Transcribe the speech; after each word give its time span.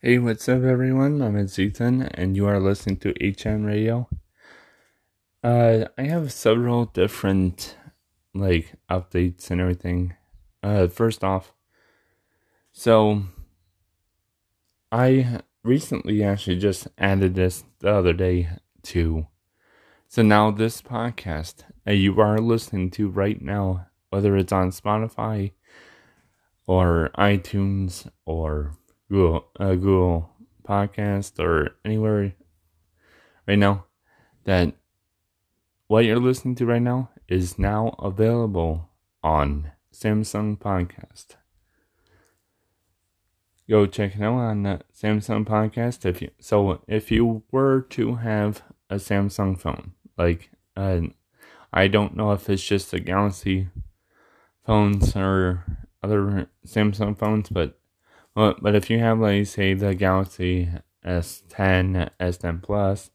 Hey, 0.00 0.20
what's 0.20 0.48
up, 0.48 0.62
everyone? 0.62 1.20
I'm 1.20 1.36
Ethan, 1.36 2.02
and 2.02 2.36
you 2.36 2.46
are 2.46 2.60
listening 2.60 2.98
to 2.98 3.12
HN 3.20 3.64
Radio. 3.64 4.08
Uh, 5.42 5.86
I 5.98 6.02
have 6.02 6.32
several 6.32 6.84
different 6.84 7.76
like 8.32 8.74
updates 8.88 9.50
and 9.50 9.60
everything. 9.60 10.14
Uh, 10.62 10.86
first 10.86 11.24
off, 11.24 11.52
so 12.70 13.24
I 14.92 15.40
recently 15.64 16.22
actually 16.22 16.60
just 16.60 16.86
added 16.96 17.34
this 17.34 17.64
the 17.80 17.92
other 17.92 18.12
day 18.12 18.50
to. 18.84 19.26
So 20.06 20.22
now 20.22 20.52
this 20.52 20.80
podcast 20.80 21.64
uh, 21.88 21.90
you 21.90 22.20
are 22.20 22.38
listening 22.38 22.92
to 22.92 23.08
right 23.08 23.42
now, 23.42 23.88
whether 24.10 24.36
it's 24.36 24.52
on 24.52 24.70
Spotify 24.70 25.54
or 26.68 27.10
iTunes 27.18 28.08
or 28.24 28.74
Google 29.10 29.46
uh, 29.58 29.74
Google 29.74 30.30
Podcast 30.66 31.38
or 31.42 31.76
anywhere 31.84 32.34
right 33.46 33.58
now 33.58 33.86
that 34.44 34.74
what 35.86 36.04
you're 36.04 36.20
listening 36.20 36.54
to 36.56 36.66
right 36.66 36.82
now 36.82 37.10
is 37.28 37.58
now 37.58 37.94
available 37.98 38.90
on 39.22 39.72
Samsung 39.92 40.58
Podcast. 40.58 41.36
Go 43.68 43.86
check 43.86 44.14
it 44.16 44.22
out 44.22 44.34
on 44.34 44.62
the 44.62 44.80
Samsung 44.94 45.46
Podcast 45.46 46.06
if 46.06 46.22
you 46.22 46.30
so 46.38 46.82
if 46.86 47.10
you 47.10 47.42
were 47.50 47.82
to 47.90 48.16
have 48.16 48.62
a 48.90 48.96
Samsung 48.96 49.58
phone 49.58 49.92
like 50.16 50.50
uh, 50.76 51.00
I 51.72 51.88
don't 51.88 52.16
know 52.16 52.32
if 52.32 52.48
it's 52.48 52.64
just 52.64 52.90
the 52.90 53.00
Galaxy 53.00 53.68
phones 54.64 55.14
or 55.14 55.64
other 56.02 56.48
Samsung 56.66 57.18
phones 57.18 57.50
but 57.50 57.77
but 58.38 58.74
if 58.74 58.88
you 58.88 58.98
have, 59.00 59.18
like, 59.18 59.46
say, 59.46 59.74
the 59.74 59.94
Galaxy 59.94 60.68
S10, 61.04 62.10
S10 62.20 62.62
Plus, 62.62 63.10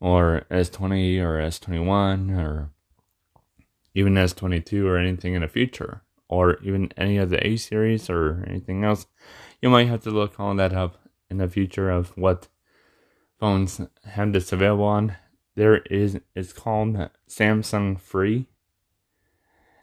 or 0.00 0.46
S20 0.50 1.20
or 1.20 1.38
S21 1.40 2.38
or 2.38 2.70
even 3.94 4.14
S22 4.14 4.84
or 4.84 4.96
anything 4.96 5.34
in 5.34 5.42
the 5.42 5.48
future, 5.48 6.02
or 6.28 6.58
even 6.62 6.92
any 6.96 7.16
of 7.16 7.30
the 7.30 7.44
A 7.44 7.56
series 7.56 8.08
or 8.08 8.44
anything 8.46 8.84
else, 8.84 9.06
you 9.60 9.70
might 9.70 9.88
have 9.88 10.02
to 10.04 10.10
look 10.10 10.38
all 10.38 10.54
that 10.54 10.72
up 10.72 10.98
in 11.28 11.38
the 11.38 11.48
future 11.48 11.90
of 11.90 12.16
what 12.16 12.46
phones 13.40 13.80
have 14.04 14.32
this 14.32 14.52
available 14.52 14.84
on. 14.84 15.16
There 15.56 15.78
is, 15.78 16.20
it's 16.36 16.52
called 16.52 17.10
Samsung 17.28 17.98
Free, 17.98 18.46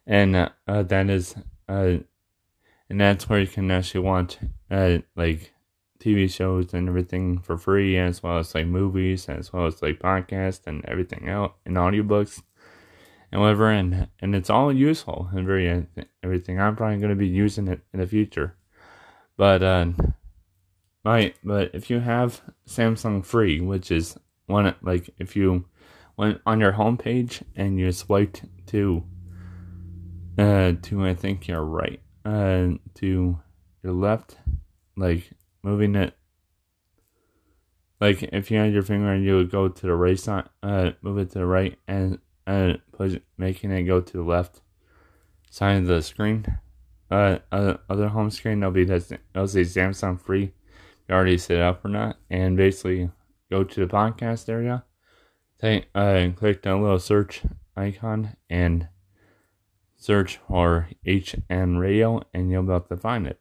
and 0.07 0.35
uh, 0.35 0.83
that 0.83 1.09
is 1.09 1.35
uh, 1.67 1.97
and 2.89 3.01
that's 3.01 3.27
where 3.27 3.39
you 3.39 3.47
can 3.47 3.71
actually 3.71 4.01
watch 4.01 4.37
uh, 4.69 4.99
like 5.15 5.51
TV 5.99 6.29
shows 6.31 6.73
and 6.73 6.87
everything 6.87 7.39
for 7.39 7.57
free, 7.57 7.97
as 7.97 8.21
well 8.21 8.37
as 8.37 8.53
like 8.53 8.67
movies, 8.67 9.27
as 9.27 9.51
well 9.51 9.65
as 9.65 9.81
like 9.81 9.99
podcasts 9.99 10.67
and 10.67 10.85
everything 10.85 11.29
out 11.29 11.55
and 11.65 11.77
audiobooks 11.77 12.41
and 13.31 13.41
whatever. 13.41 13.71
And 13.71 14.07
and 14.21 14.35
it's 14.35 14.49
all 14.49 14.71
useful 14.71 15.29
and 15.33 15.45
very 15.45 15.69
uh, 15.69 16.03
everything. 16.23 16.59
I'm 16.59 16.75
probably 16.75 16.97
going 16.97 17.09
to 17.09 17.15
be 17.15 17.27
using 17.27 17.67
it 17.67 17.81
in 17.93 17.99
the 17.99 18.07
future, 18.07 18.55
but 19.37 19.63
uh, 19.63 19.87
right. 21.03 21.35
But 21.43 21.71
if 21.73 21.89
you 21.89 21.99
have 22.01 22.41
Samsung 22.67 23.25
Free, 23.25 23.61
which 23.61 23.91
is 23.91 24.17
one 24.45 24.75
like 24.81 25.09
if 25.17 25.35
you 25.35 25.65
went 26.17 26.39
on 26.45 26.59
your 26.59 26.73
homepage 26.73 27.41
and 27.55 27.79
you 27.79 27.91
swiped 27.91 28.43
to 28.67 29.03
uh 30.37 30.73
to 30.81 31.05
I 31.05 31.13
think 31.13 31.47
you're 31.47 31.63
right 31.63 31.99
uh, 32.25 32.69
to 32.95 33.39
your 33.83 33.93
left, 33.93 34.37
like 34.97 35.31
moving 35.63 35.95
it. 35.95 36.15
Like 38.01 38.23
if 38.23 38.51
you 38.51 38.57
had 38.57 38.73
your 38.73 38.83
finger 38.83 39.13
and 39.13 39.23
you 39.23 39.35
would 39.35 39.51
go 39.51 39.69
to 39.69 39.85
the 39.85 39.93
right 39.93 40.19
side, 40.19 40.49
uh, 40.61 40.91
move 41.01 41.17
it 41.19 41.31
to 41.31 41.39
the 41.39 41.45
right 41.45 41.77
and 41.87 42.19
uh, 42.45 42.73
push, 42.91 43.15
making 43.37 43.71
it 43.71 43.83
go 43.83 44.01
to 44.01 44.17
the 44.17 44.23
left 44.23 44.61
side 45.49 45.77
of 45.77 45.87
the 45.87 46.01
screen. 46.01 46.45
Uh, 47.09 47.37
uh 47.51 47.75
other 47.89 48.09
home 48.09 48.31
screen, 48.31 48.59
that'll 48.59 48.73
be 48.73 48.83
that 48.83 49.19
it'll 49.33 49.47
say 49.47 49.61
Samsung 49.61 50.19
free. 50.19 50.51
You 51.07 51.15
already 51.15 51.37
set 51.37 51.61
up 51.61 51.85
or 51.85 51.89
not, 51.89 52.17
and 52.29 52.57
basically 52.57 53.11
go 53.49 53.63
to 53.63 53.79
the 53.79 53.91
podcast 53.91 54.49
area. 54.49 54.83
Take 55.59 55.85
uh, 55.95 56.29
click 56.35 56.63
the 56.63 56.75
little 56.75 56.99
search 56.99 57.43
icon 57.77 58.35
and 58.49 58.89
search 59.97 60.39
for 60.47 60.89
HN 61.05 61.77
Radio 61.77 62.21
and 62.33 62.51
you'll 62.51 62.63
be 62.63 62.73
able 62.73 62.81
to 62.81 62.97
find 62.97 63.27
it. 63.27 63.39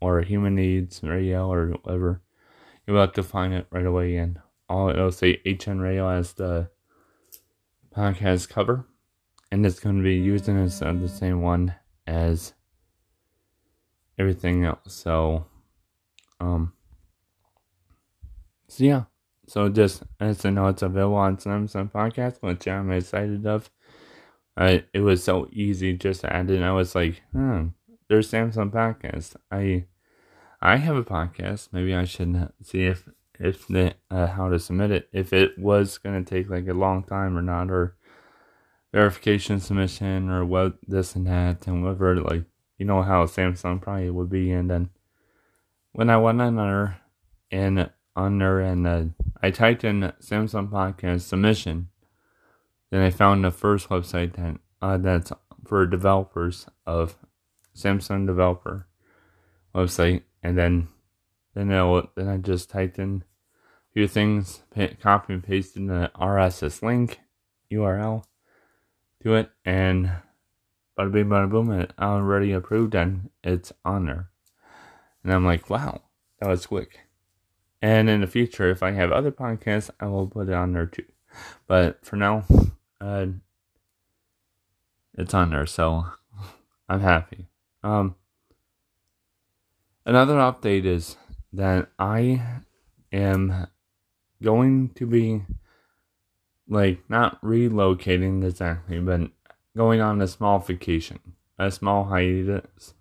Or 0.00 0.20
Human 0.20 0.54
Needs 0.54 1.02
Radio 1.02 1.50
or 1.50 1.68
whatever. 1.82 2.22
You'll 2.86 2.96
be 2.96 3.02
able 3.02 3.12
to 3.12 3.22
find 3.22 3.54
it 3.54 3.66
right 3.70 3.86
away 3.86 4.16
and 4.16 4.38
all 4.68 4.90
it'll 4.90 5.12
say 5.12 5.40
HN 5.44 5.80
Radio 5.80 6.08
as 6.08 6.32
the 6.34 6.70
podcast 7.94 8.48
cover. 8.48 8.86
And 9.50 9.64
it's 9.64 9.80
going 9.80 9.96
to 9.96 10.02
be 10.02 10.16
using 10.16 10.58
as 10.58 10.82
uh, 10.82 10.92
the 10.92 11.08
same 11.08 11.40
one 11.40 11.74
as 12.06 12.52
everything 14.18 14.64
else. 14.64 14.92
So, 14.92 15.46
um, 16.40 16.72
so 18.68 18.84
yeah. 18.84 19.04
So 19.48 19.68
just 19.68 20.02
as 20.18 20.44
I 20.44 20.50
know 20.50 20.66
it's 20.66 20.82
available 20.82 21.16
on 21.16 21.36
Samsung 21.36 21.90
Podcast, 21.90 22.38
which 22.40 22.66
I'm 22.66 22.90
excited 22.90 23.46
of. 23.46 23.70
I 24.56 24.84
it 24.92 25.00
was 25.00 25.22
so 25.22 25.48
easy 25.52 25.92
just 25.94 26.22
to 26.22 26.32
add 26.32 26.50
in. 26.50 26.62
I 26.62 26.72
was 26.72 26.94
like, 26.94 27.22
hmm, 27.32 27.68
there's 28.08 28.30
Samsung 28.30 28.70
podcast. 28.70 29.36
I 29.50 29.86
I 30.60 30.76
have 30.76 30.96
a 30.96 31.04
podcast. 31.04 31.68
Maybe 31.72 31.94
I 31.94 32.04
should 32.04 32.48
see 32.62 32.84
if 32.84 33.08
if 33.38 33.66
the 33.68 33.94
uh, 34.10 34.28
how 34.28 34.48
to 34.48 34.58
submit 34.58 34.90
it. 34.90 35.08
If 35.12 35.32
it 35.32 35.58
was 35.58 35.98
gonna 35.98 36.24
take 36.24 36.48
like 36.48 36.68
a 36.68 36.74
long 36.74 37.02
time 37.04 37.36
or 37.36 37.42
not, 37.42 37.70
or 37.70 37.96
verification 38.96 39.60
submission 39.60 40.30
or 40.30 40.42
what 40.42 40.78
this 40.88 41.14
and 41.14 41.26
that 41.26 41.66
and 41.66 41.82
whatever. 41.82 42.16
Like 42.16 42.44
you 42.78 42.86
know 42.86 43.02
how 43.02 43.26
Samsung 43.26 43.80
probably 43.80 44.08
would 44.08 44.30
be. 44.30 44.50
And 44.50 44.70
then 44.70 44.90
when 45.92 46.08
I 46.08 46.16
went 46.16 46.40
on 46.40 46.56
there 46.56 47.00
and 47.50 47.90
on 48.14 48.38
there 48.38 48.60
and 48.60 48.86
uh, 48.86 49.04
I 49.42 49.50
typed 49.50 49.84
in 49.84 50.00
Samsung 50.20 50.70
podcast 50.70 51.22
submission 51.22 51.88
then 52.90 53.02
I 53.02 53.10
found 53.10 53.44
the 53.44 53.50
first 53.50 53.88
website 53.88 54.34
that 54.34 54.60
uh, 54.80 54.96
that's 54.98 55.32
for 55.64 55.86
developers 55.86 56.66
of 56.86 57.16
Samsung 57.74 58.26
developer 58.26 58.86
website, 59.74 60.22
and 60.42 60.56
then 60.56 60.88
then 61.54 61.72
I 61.72 62.02
then 62.14 62.28
I 62.28 62.36
just 62.36 62.70
typed 62.70 62.98
in 62.98 63.24
a 63.90 63.92
few 63.92 64.08
things, 64.08 64.62
copy 65.00 65.32
and 65.32 65.42
pasted 65.42 65.88
the 65.88 66.10
RSS 66.14 66.82
link 66.82 67.20
URL 67.72 68.24
to 69.22 69.34
it, 69.34 69.50
and 69.64 70.10
bada 70.98 71.12
bing 71.12 71.26
bada 71.26 71.50
boom, 71.50 71.70
it 71.72 71.92
already 71.98 72.52
approved 72.52 72.94
and 72.94 73.30
it's 73.44 73.72
on 73.84 74.06
there. 74.06 74.30
And 75.22 75.32
I'm 75.32 75.44
like, 75.44 75.68
wow, 75.68 76.02
that 76.40 76.48
was 76.48 76.66
quick. 76.66 77.00
And 77.82 78.08
in 78.08 78.20
the 78.22 78.26
future, 78.26 78.70
if 78.70 78.82
I 78.82 78.92
have 78.92 79.12
other 79.12 79.30
podcasts, 79.30 79.90
I 80.00 80.06
will 80.06 80.28
put 80.28 80.48
it 80.48 80.54
on 80.54 80.72
there 80.72 80.86
too. 80.86 81.04
But 81.66 82.04
for 82.04 82.16
now, 82.16 82.44
uh, 83.00 83.26
it's 85.14 85.32
there, 85.32 85.66
so 85.66 86.06
I'm 86.88 87.00
happy. 87.00 87.46
Um, 87.82 88.16
another 90.04 90.34
update 90.34 90.84
is 90.84 91.16
that 91.52 91.88
I 91.98 92.42
am 93.12 93.68
going 94.42 94.90
to 94.90 95.06
be 95.06 95.42
like 96.68 96.98
not 97.08 97.40
relocating 97.42 98.44
exactly, 98.44 98.98
but 98.98 99.30
going 99.76 100.00
on 100.00 100.20
a 100.20 100.28
small 100.28 100.58
vacation, 100.58 101.20
a 101.58 101.70
small 101.70 102.04
hiatus, 102.04 102.94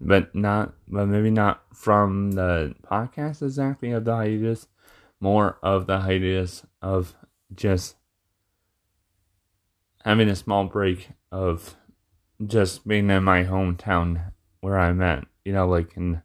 but 0.00 0.34
not, 0.34 0.74
but 0.88 1.06
maybe 1.06 1.30
not 1.30 1.62
from 1.74 2.32
the 2.32 2.74
podcast 2.82 3.42
exactly 3.42 3.90
of 3.92 4.04
the 4.04 4.14
hiatus, 4.14 4.68
more 5.20 5.58
of 5.62 5.86
the 5.86 6.00
hiatus 6.00 6.64
of 6.80 7.14
just 7.54 7.96
having 10.04 10.28
a 10.28 10.36
small 10.36 10.64
break 10.64 11.10
of 11.30 11.76
just 12.44 12.86
being 12.86 13.10
in 13.10 13.24
my 13.24 13.44
hometown 13.44 14.32
where 14.60 14.78
I'm 14.78 15.00
at, 15.02 15.26
you 15.44 15.52
know, 15.52 15.68
like 15.68 15.96
in 15.96 16.22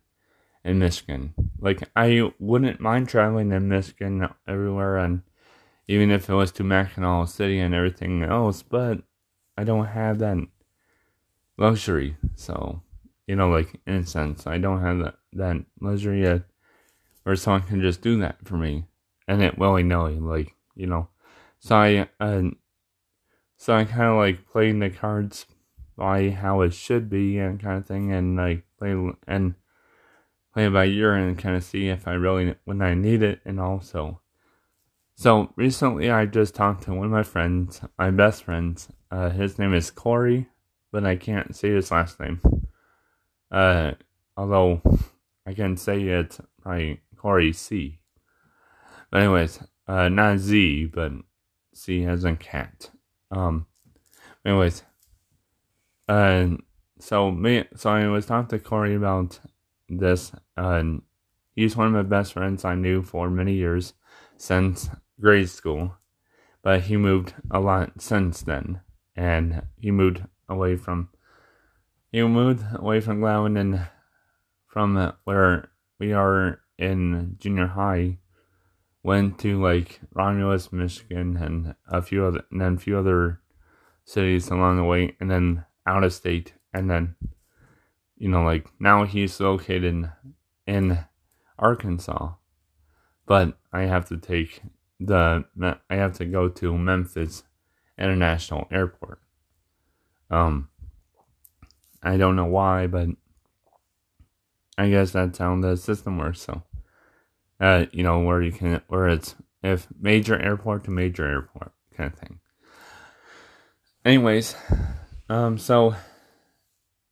in 0.63 0.79
Michigan. 0.79 1.33
Like 1.59 1.83
I 1.95 2.31
wouldn't 2.39 2.81
mind 2.81 3.07
traveling 3.07 3.51
in 3.51 3.69
Michigan 3.69 4.27
everywhere 4.47 4.97
and 4.97 5.21
even 5.87 6.11
if 6.11 6.29
it 6.29 6.33
was 6.33 6.51
to 6.53 6.63
Mackinaw 6.63 7.27
City 7.29 7.59
and 7.59 7.73
everything 7.73 8.23
else, 8.23 8.61
but 8.61 9.01
I 9.57 9.63
don't 9.63 9.85
have 9.85 10.19
that 10.19 10.37
luxury. 11.57 12.17
So, 12.35 12.81
you 13.25 13.35
know, 13.35 13.49
like 13.49 13.79
in 13.87 13.95
a 13.95 14.05
sense, 14.05 14.45
I 14.45 14.57
don't 14.57 14.81
have 14.81 14.99
that, 14.99 15.15
that 15.33 15.65
luxury 15.79 16.23
yet 16.23 16.43
where 17.23 17.35
someone 17.35 17.61
can 17.61 17.81
just 17.81 18.01
do 18.01 18.19
that 18.19 18.37
for 18.45 18.57
me. 18.57 18.85
And 19.27 19.41
it 19.41 19.57
willy 19.57 19.83
nilly, 19.83 20.19
like, 20.19 20.53
you 20.75 20.87
know. 20.87 21.09
So 21.59 21.75
I 21.75 22.09
uh, 22.19 22.43
so 23.57 23.75
I 23.75 23.85
kind 23.85 24.03
of 24.03 24.17
like 24.17 24.47
playing 24.47 24.79
the 24.79 24.89
cards 24.89 25.45
by 25.97 26.29
how 26.29 26.61
it 26.61 26.73
should 26.73 27.09
be 27.09 27.37
and 27.39 27.59
kind 27.59 27.77
of 27.77 27.85
thing, 27.85 28.11
and 28.11 28.37
like 28.37 28.63
play 28.79 28.95
and 29.27 29.55
play 30.53 30.69
by 30.69 30.85
ear 30.85 31.13
and 31.13 31.37
kind 31.37 31.55
of 31.55 31.63
see 31.63 31.89
if 31.89 32.07
I 32.07 32.13
really 32.13 32.55
when 32.65 32.81
I 32.81 32.93
need 32.93 33.21
it 33.21 33.41
and 33.45 33.59
also 33.59 34.21
so 35.19 35.51
recently 35.55 36.11
I 36.11 36.27
just 36.27 36.53
talked 36.53 36.83
to 36.83 36.93
one 36.93 37.07
of 37.07 37.11
my 37.11 37.23
friends, 37.23 37.81
my 37.97 38.11
best 38.11 38.43
friends. 38.43 38.87
Uh, 39.09 39.31
his 39.31 39.57
name 39.57 39.73
is 39.73 39.89
Corey, 39.89 40.47
but 40.91 41.07
I 41.07 41.15
can't 41.15 41.55
say 41.55 41.71
his 41.71 41.89
last 41.89 42.19
name. 42.19 42.39
Uh, 43.49 43.93
although 44.37 44.83
I 45.43 45.55
can 45.55 45.75
say 45.75 46.03
it's 46.03 46.39
probably 46.61 47.01
Corey 47.15 47.51
C. 47.51 47.97
But 49.09 49.21
anyways, 49.21 49.59
uh, 49.87 50.09
not 50.09 50.37
Z, 50.37 50.91
but 50.93 51.13
C 51.73 52.05
as 52.05 52.23
in 52.23 52.37
cat. 52.37 52.91
Um, 53.31 53.67
anyways, 54.45 54.83
uh, 56.07 56.47
so 56.99 57.31
me, 57.31 57.65
so 57.75 57.89
I 57.89 58.07
was 58.07 58.25
talking 58.25 58.47
to 58.49 58.59
Corey 58.63 58.95
about 58.95 59.39
this. 59.89 60.31
Uh, 60.55 60.83
he's 61.55 61.75
one 61.75 61.87
of 61.87 61.93
my 61.93 62.03
best 62.03 62.33
friends 62.33 62.65
I 62.65 62.75
knew 62.75 63.01
for 63.01 63.29
many 63.29 63.53
years 63.53 63.93
since 64.37 64.89
grade 65.19 65.49
school, 65.49 65.95
but 66.61 66.81
he 66.81 66.97
moved 66.97 67.33
a 67.51 67.59
lot 67.59 68.01
since 68.01 68.41
then, 68.41 68.81
and 69.15 69.63
he 69.77 69.91
moved 69.91 70.23
away 70.49 70.75
from 70.75 71.09
he 72.11 72.21
moved 72.23 72.63
away 72.73 73.01
from 73.01 73.19
Gladwin 73.19 73.57
and 73.57 73.87
from 74.65 75.13
where 75.25 75.69
we 75.99 76.13
are 76.13 76.61
in 76.77 77.35
junior 77.39 77.67
high. 77.67 78.19
Went 79.03 79.39
to 79.39 79.61
like 79.61 80.01
Romulus, 80.13 80.71
Michigan, 80.73 81.37
and 81.37 81.75
a 81.87 82.01
few 82.01 82.25
other, 82.25 82.43
and 82.51 82.61
then 82.61 82.73
a 82.75 82.79
few 82.79 82.97
other 82.97 83.41
cities 84.03 84.49
along 84.49 84.77
the 84.77 84.83
way, 84.83 85.15
and 85.19 85.31
then 85.31 85.65
out 85.85 86.03
of 86.03 86.13
state, 86.13 86.53
and 86.73 86.89
then 86.89 87.15
you 88.17 88.29
know, 88.29 88.43
like 88.43 88.67
now 88.79 89.05
he's 89.05 89.39
located 89.39 90.09
in 90.65 90.99
Arkansas, 91.59 92.33
but 93.25 93.57
I 93.71 93.83
have 93.83 94.07
to 94.09 94.17
take 94.17 94.61
the 94.99 95.45
I 95.89 95.95
have 95.95 96.17
to 96.17 96.25
go 96.25 96.49
to 96.49 96.77
Memphis 96.77 97.43
International 97.97 98.67
Airport. 98.71 99.19
Um, 100.29 100.69
I 102.03 102.17
don't 102.17 102.35
know 102.35 102.45
why, 102.45 102.87
but 102.87 103.09
I 104.77 104.89
guess 104.89 105.11
that's 105.11 105.37
how 105.39 105.59
the 105.59 105.75
system 105.77 106.17
works. 106.17 106.41
So, 106.41 106.63
uh, 107.59 107.85
you 107.91 108.03
know, 108.03 108.19
where 108.19 108.41
you 108.41 108.51
can, 108.51 108.81
where 108.87 109.07
it's 109.07 109.35
if 109.63 109.87
major 109.99 110.39
airport 110.39 110.83
to 110.85 110.91
major 110.91 111.25
airport 111.27 111.71
kind 111.95 112.11
of 112.13 112.19
thing. 112.19 112.39
Anyways, 114.05 114.55
um, 115.29 115.57
so 115.57 115.95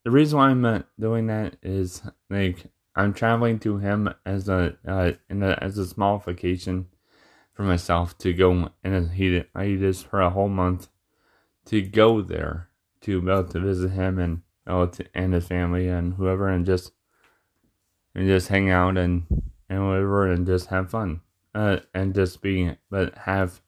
the 0.04 0.12
reason 0.12 0.38
why 0.38 0.50
I'm 0.50 0.84
doing 1.00 1.28
that 1.28 1.58
is 1.62 2.02
like 2.30 2.68
I'm 2.96 3.14
traveling 3.14 3.60
to 3.60 3.78
him 3.78 4.14
as 4.26 4.48
a 4.48 4.78
uh, 4.88 5.12
in 5.30 5.44
a, 5.44 5.58
as 5.62 5.78
a 5.78 5.86
small 5.86 6.20
vacation 6.20 6.88
for 7.54 7.64
myself 7.64 8.18
to 8.20 8.34
go 8.34 8.70
and 8.84 9.12
he 9.12 9.44
I 9.54 9.76
this 9.76 10.02
for 10.02 10.22
a 10.22 10.30
whole 10.30 10.50
month 10.50 10.88
to 11.66 11.82
go 11.82 12.22
there 12.22 12.70
to 13.02 13.22
be 13.22 13.32
able 13.32 13.46
to 13.46 13.60
visit 13.60 13.92
him 13.92 14.20
and 14.20 14.42
oh, 14.68 14.86
to, 14.86 15.06
and 15.14 15.34
his 15.34 15.48
family 15.48 15.88
and 15.88 16.14
whoever 16.14 16.48
and 16.48 16.66
just 16.66 16.92
and 18.14 18.28
just 18.28 18.50
hang 18.50 18.70
out 18.70 18.98
and 18.98 19.24
and 19.70 19.88
whatever 19.88 20.32
and 20.32 20.46
just 20.46 20.68
have 20.68 20.90
fun. 20.90 21.22
Uh, 21.54 21.80
and 21.94 22.14
just 22.14 22.42
be 22.42 22.76
but 22.90 23.18
have 23.20 23.62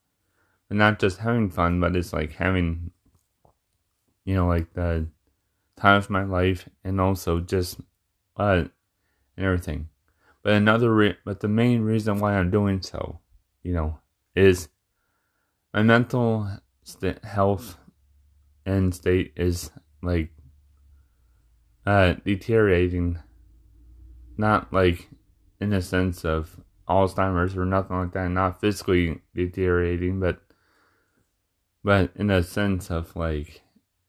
not 0.70 1.00
just 1.00 1.20
having 1.20 1.50
fun 1.50 1.80
but 1.80 1.96
it's 1.96 2.12
like 2.12 2.34
having 2.34 2.92
you 4.26 4.36
know 4.36 4.46
like 4.46 4.74
the 4.74 5.08
time 5.78 5.96
of 5.96 6.10
my 6.10 6.24
life 6.24 6.68
and 6.84 7.00
also 7.00 7.40
just 7.40 7.80
uh 8.36 8.66
and 9.38 9.46
everything. 9.46 9.88
But 10.44 10.54
another 10.54 10.94
re- 10.94 11.18
but 11.24 11.40
the 11.40 11.48
main 11.48 11.82
reason 11.82 12.20
why 12.20 12.36
I'm 12.36 12.52
doing 12.52 12.82
so 12.82 13.20
you 13.64 13.74
know 13.74 14.00
is 14.36 14.68
my 15.74 15.84
mental 15.84 16.50
st- 16.84 17.24
health 17.24 17.78
and 18.66 18.94
state 18.94 19.32
is 19.38 19.72
like 20.02 20.32
uh 21.86 22.16
deteriorating. 22.26 23.20
Not 24.38 24.72
like 24.74 25.10
in 25.60 25.70
the 25.72 25.82
sense 25.82 26.24
of 26.24 26.60
alzheimer's 26.88 27.56
or 27.56 27.66
nothing 27.66 27.98
like 27.98 28.14
that 28.14 28.30
not 28.30 28.62
physically 28.62 29.20
deteriorating 29.36 30.20
but 30.20 30.42
but 31.84 32.12
in 32.16 32.30
a 32.30 32.42
sense 32.42 32.90
of 32.90 33.16
like 33.16 33.62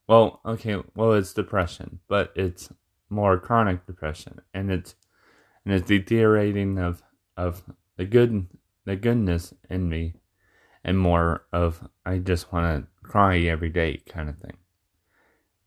well 0.06 0.40
okay 0.46 0.76
well 0.94 1.12
it's 1.12 1.32
depression 1.32 1.98
but 2.08 2.32
it's 2.36 2.70
more 3.10 3.38
chronic 3.38 3.84
depression 3.86 4.40
and 4.54 4.70
it's 4.70 4.94
and 5.64 5.74
it's 5.74 5.88
deteriorating 5.88 6.78
of 6.78 7.02
of 7.36 7.62
the 7.96 8.04
good 8.04 8.46
the 8.84 8.96
goodness 8.96 9.52
in 9.68 9.88
me 9.88 10.14
and 10.82 10.98
more 10.98 11.44
of 11.52 11.86
I 12.06 12.18
just 12.18 12.52
want 12.52 12.86
to 12.86 13.06
cry 13.06 13.40
every 13.40 13.68
day 13.68 14.00
kind 14.08 14.28
of 14.28 14.38
thing. 14.38 14.56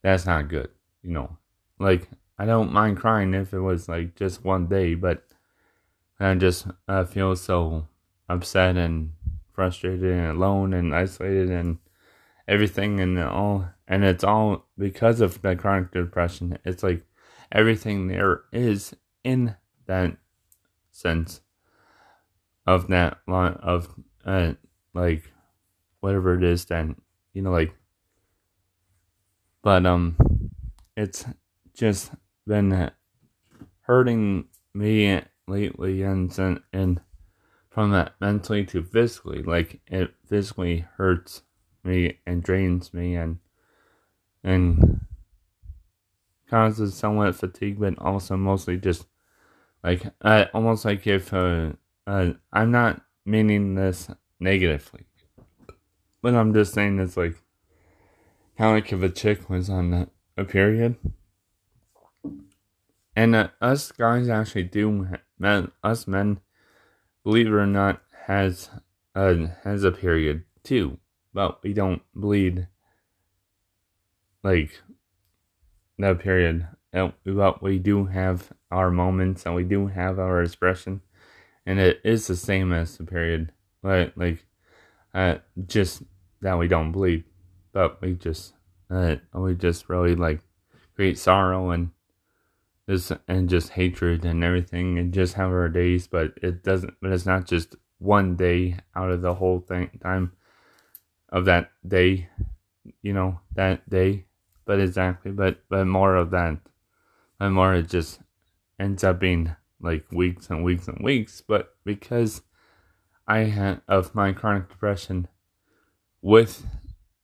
That's 0.02 0.26
not 0.26 0.50
good, 0.50 0.70
you 1.04 1.12
know. 1.12 1.38
Like 1.80 2.10
I 2.40 2.46
don't 2.46 2.74
mind 2.74 2.98
crying 2.98 3.36
if 3.36 3.54
it 3.54 3.60
was 3.60 3.88
like 3.88 4.16
just 4.16 4.44
one 4.44 4.66
day, 4.68 4.96
but 4.96 5.24
I 6.22 6.36
just 6.36 6.68
uh, 6.88 7.06
feel 7.06 7.36
so 7.36 7.88
upset 8.30 8.78
and 8.78 9.14
frustrated 9.54 10.04
and 10.04 10.38
alone 10.38 10.74
and 10.74 10.94
isolated 10.94 11.50
and 11.50 11.80
everything 12.48 13.00
and 13.00 13.20
all 13.20 13.70
and 13.88 14.04
it's 14.04 14.24
all 14.24 14.68
because 14.78 15.20
of 15.20 15.42
the 15.42 15.56
chronic 15.56 15.92
depression. 15.92 16.58
It's 16.64 16.84
like 16.84 17.04
everything 17.52 18.08
there 18.08 18.44
is 18.54 18.96
in 19.24 19.56
that 19.88 20.18
sense 20.92 21.42
of 22.66 22.88
that 22.88 23.18
line 23.28 23.54
of 23.62 23.94
uh, 24.26 24.54
like 24.94 25.24
whatever 26.00 26.36
it 26.36 26.44
is 26.44 26.66
then 26.66 26.96
you 27.34 27.42
know 27.42 27.52
like 27.52 27.74
but 29.62 29.86
um 29.86 30.16
it's 30.96 31.26
just 31.74 32.12
been 32.46 32.92
hurting 33.82 34.46
me 34.74 35.22
lately 35.52 36.02
and 36.02 36.38
and 36.74 37.02
from 37.70 37.92
that 37.92 38.14
mentally 38.20 38.66
to 38.66 38.82
physically 38.84 39.44
like 39.44 39.82
it 39.88 40.14
physically 40.28 40.86
hurts 40.98 41.44
me 41.84 42.18
and 42.26 42.44
drains 42.44 42.94
me 42.94 43.16
and 43.16 43.38
and 44.44 45.02
causes 46.50 46.94
somewhat 46.96 47.36
fatigue 47.36 47.80
but 47.80 47.98
also 48.00 48.36
mostly 48.36 48.78
just 48.78 49.06
like 49.84 50.06
uh, 50.22 50.46
almost 50.54 50.86
like 50.86 51.08
if 51.08 51.34
uh, 51.34 51.72
uh, 52.06 52.32
I'm 52.54 52.72
not 52.72 53.02
meaning 53.26 53.76
this 53.76 54.10
negatively, 54.40 55.06
but 56.22 56.36
I'm 56.36 56.54
just 56.54 56.74
saying 56.74 57.00
it's 57.00 57.18
like 57.18 57.36
kind 58.58 58.78
of 58.78 58.84
like 58.84 58.94
if 58.94 59.02
a 59.02 59.10
chick 59.10 59.50
was 59.50 59.70
on 59.70 60.10
a 60.38 60.46
period, 60.46 60.98
and 63.16 63.36
uh, 63.36 63.50
us 63.60 63.92
guys 63.92 64.30
actually 64.30 64.64
do, 64.64 65.08
men, 65.42 65.72
us 65.84 66.08
men, 66.08 66.40
believe 67.24 67.48
it 67.48 67.52
or 67.52 67.66
not, 67.66 68.02
has 68.28 68.70
uh, 69.16 69.48
has 69.64 69.84
a 69.84 69.92
period 69.92 70.44
too, 70.64 71.00
but 71.34 71.62
we 71.64 71.74
don't 71.74 72.04
bleed 72.14 72.68
like 74.44 74.82
that 75.98 76.20
period. 76.20 76.68
But 77.26 77.64
we 77.64 77.80
do 77.80 78.06
have 78.06 78.52
our 78.70 78.92
moments 78.92 79.46
and 79.46 79.56
we 79.56 79.64
do 79.64 79.88
have 79.88 80.20
our 80.20 80.44
expression 80.44 81.02
and 81.66 81.80
it 81.80 82.02
is 82.04 82.28
the 82.28 82.36
same 82.36 82.74
as 82.74 82.98
the 82.98 83.04
period, 83.04 83.52
but 83.82 84.14
like, 84.18 84.46
uh, 85.14 85.36
just 85.68 86.04
that 86.42 86.58
we 86.58 86.68
don't 86.68 86.92
bleed, 86.92 87.24
but 87.72 88.02
we 88.02 88.14
just, 88.14 88.54
uh, 88.90 89.16
we 89.34 89.56
just 89.56 89.90
really 89.90 90.16
like 90.16 90.42
create 90.96 91.18
sorrow 91.18 91.72
and 91.72 91.92
and 93.28 93.50
just 93.50 93.70
hatred 93.70 94.26
and 94.26 94.44
everything, 94.44 94.98
and 94.98 95.14
just 95.14 95.36
have 95.36 95.50
our 95.50 95.70
days, 95.70 96.08
but 96.08 96.34
it 96.42 96.64
doesn't. 96.64 96.96
But 97.02 97.12
it's 97.12 97.26
not 97.26 97.48
just 97.48 97.76
one 98.00 98.36
day 98.36 98.78
out 98.96 99.12
of 99.12 99.22
the 99.22 99.36
whole 99.36 99.60
thing 99.60 99.90
time 100.02 100.34
of 101.30 101.46
that 101.46 101.72
day, 101.88 102.28
you 103.02 103.14
know, 103.14 103.40
that 103.54 103.90
day, 103.90 104.26
but 104.66 104.80
exactly, 104.80 105.32
but 105.32 105.64
but 105.70 105.86
more 105.86 106.16
of 106.16 106.32
that, 106.32 106.58
and 107.40 107.54
more 107.54 107.74
it 107.74 107.90
just 107.90 108.20
ends 108.80 109.04
up 109.04 109.20
being 109.20 109.56
like 109.80 110.12
weeks 110.12 110.50
and 110.50 110.64
weeks 110.64 110.88
and 110.88 111.04
weeks, 111.04 111.42
but 111.42 111.76
because 111.84 112.42
I 113.28 113.40
had 113.40 113.82
of 113.88 114.14
my 114.14 114.34
chronic 114.34 114.70
depression 114.70 115.28
with 116.22 116.66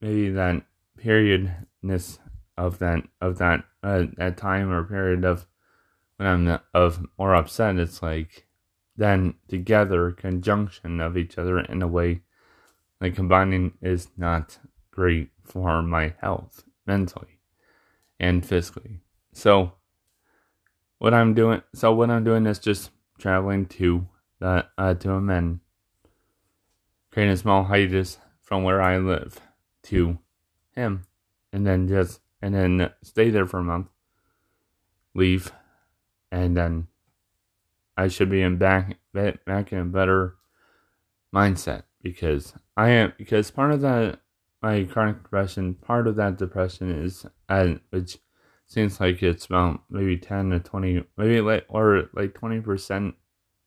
maybe 0.02 0.30
that 0.30 0.64
periodness 0.98 2.20
of 2.58 2.80
that 2.80 3.04
of 3.22 3.38
that 3.38 3.64
uh, 3.84 4.06
that 4.18 4.38
time 4.38 4.72
or 4.72 4.84
period 4.84 5.24
of 5.24 5.46
when 6.18 6.28
I'm 6.28 6.60
of 6.74 7.06
more 7.18 7.36
upset, 7.36 7.78
it's 7.78 8.02
like 8.02 8.46
then 8.96 9.36
together 9.48 10.12
conjunction 10.12 11.00
of 11.00 11.18
each 11.18 11.38
other 11.38 11.60
in 11.60 11.82
a 11.82 11.88
way 11.88 12.22
like 13.00 13.16
combining 13.16 13.74
is 13.82 14.10
not 14.18 14.58
great 14.92 15.30
for 15.44 15.82
my 15.82 16.14
health 16.20 16.64
mentally 16.86 17.40
and 18.20 18.46
physically. 18.46 19.02
So 19.34 19.74
what 20.98 21.14
I'm 21.14 21.34
doing. 21.34 21.62
So 21.76 21.94
what 21.94 22.10
I'm 22.10 22.24
doing 22.24 22.46
is 22.46 22.60
just 22.60 22.90
traveling 23.20 23.66
to 23.68 24.08
the 24.40 24.66
uh, 24.78 24.94
to 24.96 25.10
him 25.12 25.30
and 25.30 25.60
creating 27.12 27.34
a 27.34 27.38
small 27.38 27.64
hiatus 27.66 28.18
from 28.42 28.64
where 28.64 28.82
I 28.82 28.98
live 28.98 29.40
to 29.84 30.18
him, 30.72 31.04
and 31.54 31.66
then 31.66 31.88
just 31.88 32.22
and 32.42 32.54
then 32.54 32.92
stay 33.04 33.30
there 33.30 33.46
for 33.46 33.60
a 33.60 33.64
month, 33.64 33.88
leave, 35.14 35.52
and 36.32 36.56
then 36.56 36.88
I 37.96 38.08
should 38.08 38.30
be 38.30 38.42
in 38.42 38.58
back 38.58 38.98
back 39.14 39.72
in 39.72 39.80
a 39.80 39.86
better 39.86 40.36
mindset 41.34 41.84
because 42.02 42.54
I 42.76 42.90
am 42.90 43.14
because 43.18 43.52
part 43.52 43.72
of 43.72 43.82
that 43.82 44.22
my 44.62 44.84
chronic 44.84 45.24
depression 45.24 45.76
part 45.76 46.08
of 46.08 46.16
that 46.16 46.38
depression 46.38 46.92
is 46.92 47.26
uh, 47.50 47.76
which 47.90 48.18
seems 48.66 49.00
like 49.00 49.24
it's 49.24 49.46
about 49.46 49.82
maybe 49.90 50.18
10 50.18 50.50
to 50.52 50.60
20 50.60 51.04
maybe 51.18 51.42
like 51.42 51.66
or 51.70 52.10
like 52.14 52.34
20% 52.34 53.14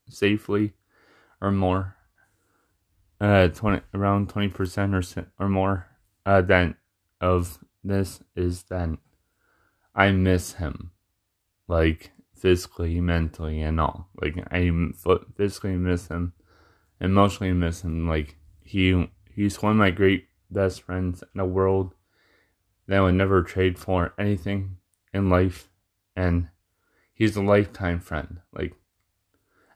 safely 0.09 0.75
or 1.41 1.51
more 1.51 1.97
uh 3.21 3.49
20 3.49 3.83
around 3.95 4.29
20% 4.29 5.19
or 5.19 5.27
or 5.39 5.49
more 5.49 5.87
uh 6.27 6.43
then 6.43 6.75
of 7.21 7.59
this 7.83 8.21
is 8.37 8.65
that 8.65 8.91
I 9.95 10.13
miss 10.13 10.55
him. 10.55 10.93
Like 11.69 12.13
physically 12.41 13.01
mentally 13.01 13.61
and 13.61 13.81
all 13.81 14.09
like 14.21 14.37
I 14.51 14.71
physically 15.37 15.77
miss 15.77 16.09
him 16.09 16.33
emotionally 17.01 17.53
miss 17.53 17.83
him 17.83 18.09
like 18.09 18.37
he 18.65 19.09
he's 19.35 19.63
one 19.63 19.73
of 19.73 19.79
my 19.79 19.91
great 19.91 20.27
best 20.51 20.83
friends 20.83 21.23
in 21.23 21.39
the 21.39 21.45
world 21.45 21.95
that 22.87 22.99
I 22.99 23.01
would 23.01 23.15
never 23.15 23.43
trade 23.43 23.79
for 23.79 24.13
anything 24.19 24.77
in 25.15 25.31
life, 25.31 25.69
and 26.17 26.49
he's 27.15 27.37
a 27.37 27.43
lifetime 27.43 28.01
friend. 28.01 28.39
Like, 28.53 28.75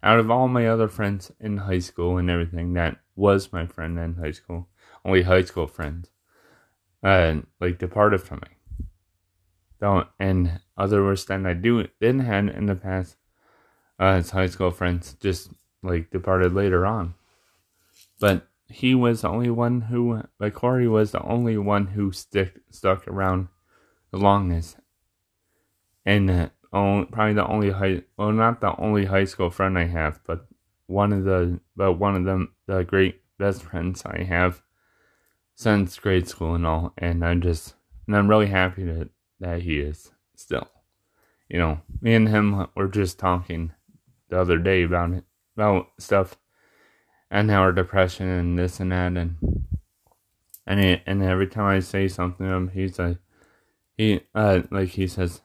out 0.02 0.18
of 0.18 0.30
all 0.30 0.48
my 0.48 0.66
other 0.66 0.88
friends 0.88 1.30
in 1.40 1.58
high 1.58 1.78
school 1.78 2.18
and 2.18 2.28
everything, 2.28 2.72
that 2.74 2.98
was 3.14 3.52
my 3.52 3.66
friend 3.66 3.98
in 3.98 4.16
high 4.16 4.32
school, 4.32 4.68
only 5.04 5.22
high 5.22 5.44
school 5.44 5.68
friends, 5.68 6.10
uh, 7.02 7.36
like 7.60 7.78
departed 7.78 8.20
from 8.20 8.40
me. 8.40 8.86
Don't 9.80 10.08
and 10.18 10.60
other 10.76 11.02
worse 11.02 11.24
than 11.24 11.46
I 11.46 11.54
do 11.54 11.86
didn't 12.00 12.20
have 12.20 12.48
in 12.48 12.66
the 12.66 12.74
past, 12.74 13.16
uh, 13.98 14.16
his 14.16 14.30
high 14.30 14.46
school 14.46 14.70
friends 14.70 15.16
just 15.20 15.50
like 15.82 16.10
departed 16.10 16.52
later 16.54 16.86
on. 16.86 17.14
But 18.18 18.48
he 18.68 18.94
was 18.94 19.20
the 19.20 19.28
only 19.28 19.50
one 19.50 19.82
who, 19.82 20.22
like 20.40 20.54
Corey 20.54 20.88
was 20.88 21.12
the 21.12 21.22
only 21.22 21.56
one 21.56 21.86
who 21.88 22.12
stick 22.12 22.60
stuck 22.70 23.06
around 23.06 23.48
the 24.10 24.18
longest. 24.18 24.76
And 26.06 26.30
uh, 26.30 26.48
only, 26.72 27.06
probably 27.06 27.34
the 27.34 27.46
only 27.46 27.70
high 27.70 28.02
well 28.16 28.32
not 28.32 28.60
the 28.60 28.76
only 28.78 29.06
high 29.06 29.24
school 29.24 29.50
friend 29.50 29.78
I 29.78 29.84
have, 29.84 30.20
but 30.26 30.46
one 30.86 31.12
of 31.12 31.24
the 31.24 31.60
but 31.76 31.94
one 31.94 32.16
of 32.16 32.24
them 32.24 32.54
the 32.66 32.82
great 32.82 33.22
best 33.38 33.62
friends 33.62 34.02
I 34.04 34.24
have 34.24 34.62
since 35.54 35.98
grade 35.98 36.28
school 36.28 36.54
and 36.54 36.66
all, 36.66 36.92
and 36.98 37.24
I'm 37.24 37.40
just 37.40 37.74
and 38.06 38.16
I'm 38.16 38.28
really 38.28 38.48
happy 38.48 38.84
that 38.84 39.10
that 39.40 39.62
he 39.62 39.78
is 39.78 40.10
still. 40.36 40.68
You 41.48 41.58
know, 41.58 41.80
me 42.00 42.14
and 42.14 42.28
him 42.28 42.66
were 42.74 42.88
just 42.88 43.18
talking 43.18 43.72
the 44.28 44.40
other 44.40 44.58
day 44.58 44.82
about 44.82 45.12
it 45.12 45.24
about 45.56 45.88
stuff 45.98 46.36
and 47.30 47.50
our 47.50 47.70
depression 47.70 48.26
and 48.26 48.58
this 48.58 48.80
and 48.80 48.92
that 48.92 49.16
and 49.16 49.36
and 50.66 50.80
he, 50.80 51.00
and 51.06 51.22
every 51.22 51.46
time 51.46 51.66
I 51.66 51.80
say 51.80 52.08
something 52.08 52.46
to 52.46 52.52
him, 52.52 52.68
he's 52.68 52.98
like 52.98 53.18
he 53.96 54.22
uh 54.34 54.62
like 54.70 54.90
he 54.90 55.06
says 55.06 55.42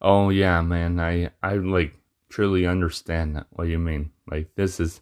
Oh 0.00 0.30
yeah, 0.30 0.62
man. 0.62 1.00
I 1.00 1.30
I 1.42 1.54
like 1.54 1.94
truly 2.28 2.66
understand 2.66 3.44
what 3.50 3.68
you 3.68 3.78
mean. 3.78 4.12
Like 4.30 4.54
this 4.54 4.80
is 4.80 5.00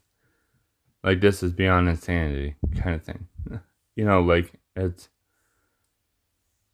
like 1.05 1.21
this 1.21 1.43
is 1.43 1.53
beyond 1.53 1.89
insanity 1.89 2.57
kind 2.79 2.97
of 2.97 3.05
thing. 3.05 3.29
You 3.99 4.05
know, 4.05 4.21
like 4.21 4.53
it's 4.75 5.09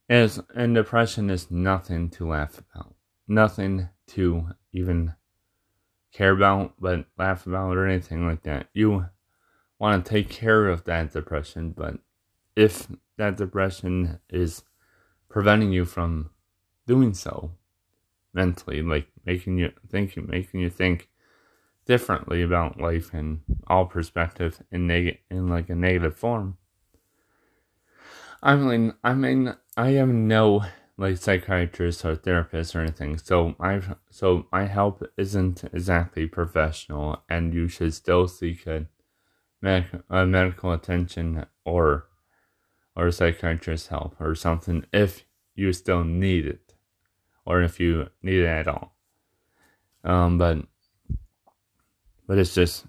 is 0.08 0.40
and 0.54 0.74
depression 0.74 1.30
is 1.30 1.50
nothing 1.50 2.10
to 2.10 2.28
laugh 2.28 2.58
about. 2.58 2.94
Nothing 3.28 3.88
to 4.08 4.48
even 4.72 5.14
care 6.12 6.32
about, 6.32 6.74
but 6.78 7.06
laugh 7.18 7.46
about 7.46 7.76
or 7.76 7.86
anything 7.86 8.26
like 8.26 8.42
that. 8.42 8.68
You 8.74 9.06
want 9.78 10.04
to 10.04 10.10
take 10.10 10.28
care 10.28 10.68
of 10.68 10.84
that 10.84 11.12
depression, 11.12 11.72
but 11.76 11.98
if 12.54 12.86
that 13.16 13.36
depression 13.36 14.18
is 14.28 14.62
preventing 15.28 15.72
you 15.72 15.84
from 15.84 16.30
doing 16.86 17.14
so, 17.14 17.52
mentally, 18.34 18.82
like 18.82 19.08
making 19.24 19.58
you 19.58 19.72
think, 19.88 20.16
making 20.28 20.60
you 20.60 20.70
think 20.70 21.08
differently 21.86 22.42
about 22.42 22.80
life 22.80 23.12
and 23.12 23.40
all 23.66 23.86
perspective 23.86 24.62
in 24.70 24.86
neg- 24.86 25.18
in 25.30 25.48
like 25.48 25.68
a 25.68 25.74
negative 25.74 26.16
form. 26.16 26.58
I 28.42 28.56
mean, 28.56 28.94
I 29.04 29.14
mean, 29.14 29.54
I 29.76 29.90
am 29.90 30.28
no 30.28 30.64
like 30.98 31.16
psychiatrist 31.16 32.04
or 32.04 32.14
therapist 32.14 32.76
or 32.76 32.80
anything, 32.82 33.16
so 33.16 33.56
my 33.58 33.80
so 34.10 34.46
my 34.52 34.66
help 34.66 35.02
isn't 35.16 35.64
exactly 35.72 36.26
professional, 36.26 37.22
and 37.28 37.54
you 37.54 37.68
should 37.68 37.94
still 37.94 38.28
seek 38.28 38.66
a, 38.66 38.86
medic- 39.62 40.02
a 40.10 40.26
medical 40.26 40.72
attention 40.72 41.46
or 41.64 42.06
or 42.94 43.10
psychiatrist 43.10 43.88
help 43.88 44.20
or 44.20 44.34
something 44.34 44.84
if 44.92 45.24
you 45.54 45.72
still 45.72 46.04
need 46.04 46.46
it 46.46 46.74
or 47.46 47.62
if 47.62 47.80
you 47.80 48.08
need 48.22 48.40
it 48.40 48.46
at 48.46 48.68
all. 48.68 48.94
Um, 50.04 50.36
but 50.36 50.58
but 52.26 52.38
it's 52.38 52.54
just 52.54 52.84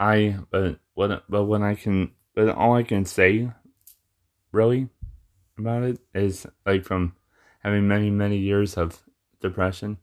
I 0.00 0.38
but 0.50 0.78
what 0.94 1.24
but 1.28 1.44
when 1.44 1.62
I 1.62 1.74
can 1.74 2.12
but 2.34 2.48
all 2.48 2.74
I 2.74 2.82
can 2.82 3.04
say 3.04 3.50
really 4.50 4.88
about 5.58 5.82
it 5.82 5.98
is 6.14 6.46
like 6.66 6.84
from 6.84 7.14
having 7.60 7.86
many 7.86 8.10
many 8.10 8.36
years 8.36 8.76
of 8.76 9.02
depression 9.40 9.98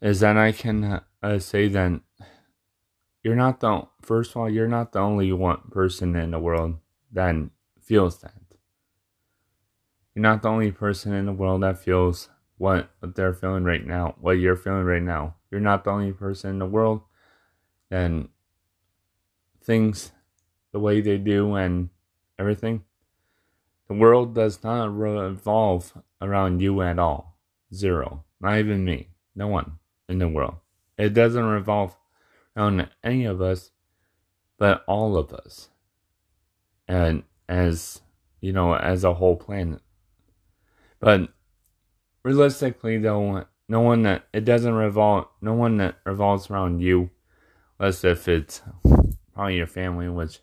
is 0.00 0.20
that 0.20 0.36
I 0.36 0.52
can 0.52 1.02
uh, 1.22 1.38
say 1.38 1.68
that 1.68 2.00
you're 3.22 3.36
not 3.36 3.60
the 3.60 3.82
first 4.02 4.30
of 4.30 4.36
all 4.36 4.50
you're 4.50 4.68
not 4.68 4.92
the 4.92 5.00
only 5.00 5.32
one 5.32 5.60
person 5.70 6.14
in 6.16 6.30
the 6.30 6.38
world 6.38 6.76
that 7.12 7.34
feels 7.80 8.18
that 8.20 8.34
you're 10.16 10.22
not 10.22 10.40
the 10.40 10.48
only 10.48 10.72
person 10.72 11.12
in 11.12 11.26
the 11.26 11.32
world 11.32 11.62
that 11.62 11.78
feels 11.78 12.30
what, 12.56 12.88
they're 13.02 13.34
feeling 13.34 13.64
right 13.64 13.86
now, 13.86 14.14
what 14.18 14.38
you're 14.38 14.56
feeling 14.56 14.84
right 14.84 15.02
now. 15.02 15.34
You're 15.50 15.60
not 15.60 15.84
the 15.84 15.90
only 15.90 16.12
person 16.12 16.50
in 16.50 16.58
the 16.58 16.66
world. 16.66 17.02
And 17.90 18.30
things 19.62 20.12
the 20.72 20.80
way 20.80 21.02
they 21.02 21.18
do 21.18 21.54
and 21.54 21.90
everything. 22.38 22.82
The 23.88 23.94
world 23.94 24.34
does 24.34 24.62
not 24.64 24.96
revolve 24.96 25.92
around 26.20 26.60
you 26.60 26.82
at 26.82 26.98
all. 26.98 27.38
Zero. 27.72 28.24
Not 28.40 28.58
even 28.58 28.84
me. 28.84 29.10
No 29.34 29.48
one 29.48 29.78
in 30.08 30.18
the 30.18 30.28
world. 30.28 30.56
It 30.98 31.10
doesn't 31.10 31.44
revolve 31.44 31.96
around 32.56 32.88
any 33.04 33.24
of 33.24 33.40
us, 33.40 33.70
but 34.58 34.82
all 34.86 35.16
of 35.16 35.32
us. 35.32 35.68
And 36.88 37.22
as, 37.48 38.00
you 38.40 38.52
know, 38.52 38.74
as 38.74 39.04
a 39.04 39.14
whole 39.14 39.36
planet. 39.36 39.80
But 40.98 41.28
realistically 42.24 42.98
though, 42.98 43.44
no 43.68 43.80
one 43.80 44.02
that 44.02 44.26
it 44.32 44.44
doesn't 44.44 44.74
revolve 44.74 45.26
no 45.40 45.52
one 45.52 45.76
that 45.78 45.96
revolves 46.04 46.50
around 46.50 46.80
you, 46.80 47.10
unless 47.78 48.04
if 48.04 48.28
it's 48.28 48.62
probably 49.34 49.56
your 49.56 49.66
family, 49.66 50.08
which 50.08 50.40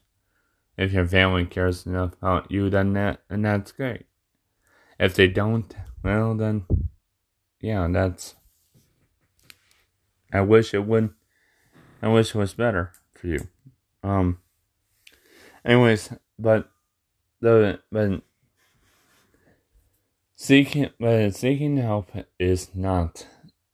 if 0.78 0.92
your 0.92 1.08
family 1.08 1.46
cares 1.46 1.86
enough 1.86 2.14
about 2.14 2.52
you 2.52 2.70
then 2.70 2.94
that 2.94 3.22
and 3.30 3.46
that's 3.46 3.72
great. 3.72 4.06
If 5.00 5.16
they 5.16 5.28
don't, 5.28 5.74
well 6.04 6.36
then 6.36 6.66
yeah, 7.60 7.88
that's 7.92 8.36
I 10.32 10.42
wish 10.42 10.74
it 10.74 10.86
would 10.86 11.12
I 12.02 12.08
wish 12.08 12.30
it 12.30 12.38
was 12.38 12.54
better 12.54 12.92
for 13.14 13.28
you. 13.28 13.48
Um 14.04 14.40
anyways, 15.66 16.14
but 16.38 16.70
the 17.40 17.80
but 17.92 18.22
seeking 20.36 20.90
but 21.00 21.36
seeking 21.36 21.78
help 21.78 22.12
is 22.40 22.76
not 22.76 23.28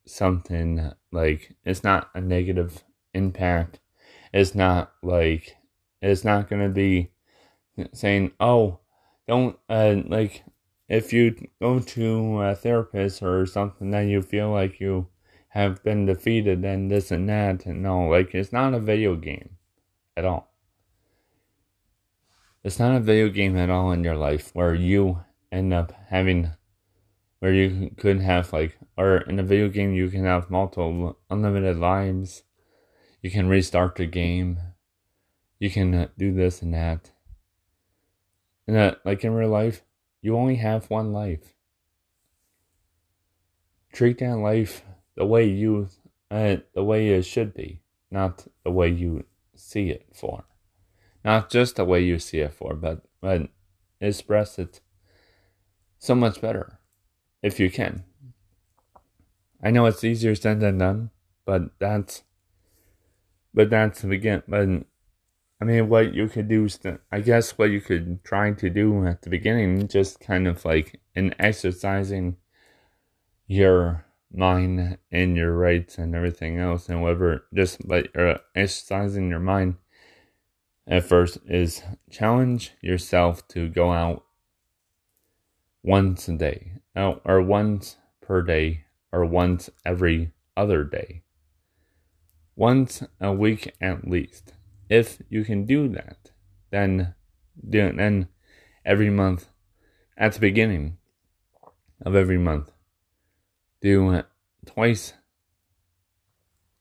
something 0.06 0.92
like 1.12 1.54
it's 1.64 1.84
not 1.84 2.10
a 2.14 2.20
negative 2.20 2.84
impact 3.14 3.78
it's 4.32 4.54
not 4.54 4.92
like 5.02 5.56
it's 6.02 6.24
not 6.24 6.48
going 6.48 6.62
to 6.62 6.68
be 6.68 7.10
saying 7.92 8.32
oh 8.40 8.78
don't 9.28 9.58
uh, 9.68 9.96
like 10.06 10.44
if 10.88 11.12
you 11.12 11.34
go 11.60 11.78
to 11.78 12.40
a 12.40 12.54
therapist 12.54 13.22
or 13.22 13.46
something 13.46 13.90
then 13.90 14.08
you 14.08 14.20
feel 14.20 14.50
like 14.50 14.80
you 14.80 15.06
have 15.48 15.82
been 15.82 16.06
defeated 16.06 16.64
and 16.64 16.90
this 16.90 17.10
and 17.10 17.28
that 17.28 17.66
and 17.66 17.82
no 17.82 18.06
like 18.08 18.34
it's 18.34 18.52
not 18.52 18.74
a 18.74 18.80
video 18.80 19.14
game 19.14 19.50
at 20.16 20.24
all 20.24 20.52
it's 22.62 22.78
not 22.78 22.94
a 22.94 23.00
video 23.00 23.28
game 23.28 23.56
at 23.56 23.70
all 23.70 23.90
in 23.90 24.04
your 24.04 24.16
life 24.16 24.50
where 24.52 24.74
you 24.74 25.20
end 25.50 25.72
up 25.72 25.92
having 26.08 26.50
where 27.40 27.52
you 27.54 27.90
could 27.96 28.20
have 28.20 28.52
like, 28.52 28.78
or 28.96 29.18
in 29.22 29.38
a 29.38 29.42
video 29.42 29.68
game 29.68 29.94
you 29.94 30.08
can 30.08 30.24
have 30.24 30.50
multiple 30.50 31.18
unlimited 31.30 31.78
lives. 31.78 32.44
You 33.22 33.30
can 33.30 33.48
restart 33.48 33.96
the 33.96 34.06
game. 34.06 34.58
You 35.60 35.70
can 35.70 35.94
uh, 35.94 36.08
do 36.18 36.32
this 36.32 36.62
and 36.62 36.74
that. 36.74 37.12
And 38.66 38.74
that, 38.74 39.00
like 39.04 39.22
in 39.22 39.34
real 39.34 39.50
life, 39.50 39.82
you 40.22 40.36
only 40.36 40.56
have 40.56 40.90
one 40.90 41.12
life. 41.12 41.54
Treat 43.92 44.18
that 44.18 44.36
life 44.36 44.82
the 45.16 45.26
way 45.26 45.44
you, 45.44 45.88
uh, 46.30 46.56
the 46.74 46.82
way 46.82 47.10
it 47.10 47.24
should 47.24 47.54
be, 47.54 47.82
not 48.10 48.46
the 48.64 48.70
way 48.70 48.88
you 48.88 49.24
see 49.54 49.90
it 49.90 50.06
for. 50.14 50.44
Not 51.24 51.50
just 51.50 51.76
the 51.76 51.84
way 51.84 52.00
you 52.00 52.18
see 52.18 52.38
it 52.40 52.54
for, 52.54 52.74
but 52.74 53.02
but 53.20 53.50
express 54.00 54.58
it 54.58 54.80
so 55.98 56.14
much 56.14 56.40
better 56.40 56.78
if 57.42 57.60
you 57.60 57.70
can. 57.70 58.04
I 59.62 59.70
know 59.70 59.84
it's 59.84 60.04
easier 60.04 60.34
said 60.34 60.60
than 60.60 60.78
done, 60.78 61.10
but 61.44 61.78
that's 61.78 62.22
but 63.52 63.68
that's 63.68 64.00
the 64.00 64.08
begin. 64.08 64.42
But 64.48 64.86
I 65.60 65.66
mean, 65.66 65.90
what 65.90 66.14
you 66.14 66.26
could 66.28 66.48
do 66.48 66.64
is, 66.64 66.80
I 67.12 67.20
guess, 67.20 67.58
what 67.58 67.70
you 67.70 67.82
could 67.82 68.24
try 68.24 68.52
to 68.52 68.70
do 68.70 69.06
at 69.06 69.22
the 69.22 69.30
beginning, 69.30 69.88
just 69.88 70.18
kind 70.18 70.48
of 70.48 70.64
like 70.64 71.00
in 71.14 71.34
exercising 71.38 72.36
your 73.46 74.06
mind 74.32 74.96
and 75.12 75.36
your 75.36 75.52
rights 75.52 75.98
and 75.98 76.14
everything 76.14 76.58
else, 76.58 76.88
and 76.88 77.02
whatever, 77.02 77.44
just 77.52 77.86
like 77.86 78.16
uh, 78.16 78.38
exercising 78.54 79.28
your 79.28 79.40
mind 79.40 79.74
at 80.86 81.04
first 81.04 81.38
is 81.46 81.82
challenge 82.10 82.72
yourself 82.80 83.46
to 83.48 83.68
go 83.68 83.92
out 83.92 84.24
once 85.82 86.26
a 86.28 86.36
day, 86.36 86.72
or 86.96 87.42
once 87.42 87.96
per 88.22 88.40
day, 88.40 88.84
or 89.12 89.26
once 89.26 89.68
every 89.84 90.32
other 90.56 90.84
day, 90.84 91.22
once 92.56 93.02
a 93.20 93.32
week 93.32 93.74
at 93.80 94.08
least. 94.08 94.54
If 94.90 95.22
you 95.30 95.44
can 95.44 95.64
do 95.64 95.88
that, 95.88 96.32
then 96.70 97.14
then 97.56 98.28
every 98.84 99.08
month, 99.08 99.48
at 100.18 100.34
the 100.34 100.40
beginning 100.40 100.98
of 102.04 102.14
every 102.14 102.38
month, 102.38 102.70
do 103.80 104.10
it 104.10 104.26
twice, 104.66 105.14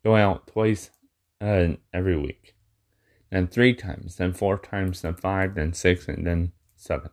go 0.03 0.17
out 0.17 0.47
twice 0.47 0.89
uh, 1.39 1.75
every 1.93 2.17
week 2.17 2.55
then 3.29 3.47
three 3.47 3.73
times, 3.73 4.15
then 4.15 4.33
four 4.33 4.57
times, 4.57 5.01
then 5.01 5.13
five, 5.15 5.55
then 5.55 5.73
six, 5.73 6.07
and 6.07 6.25
then 6.25 6.51
seven. 6.75 7.11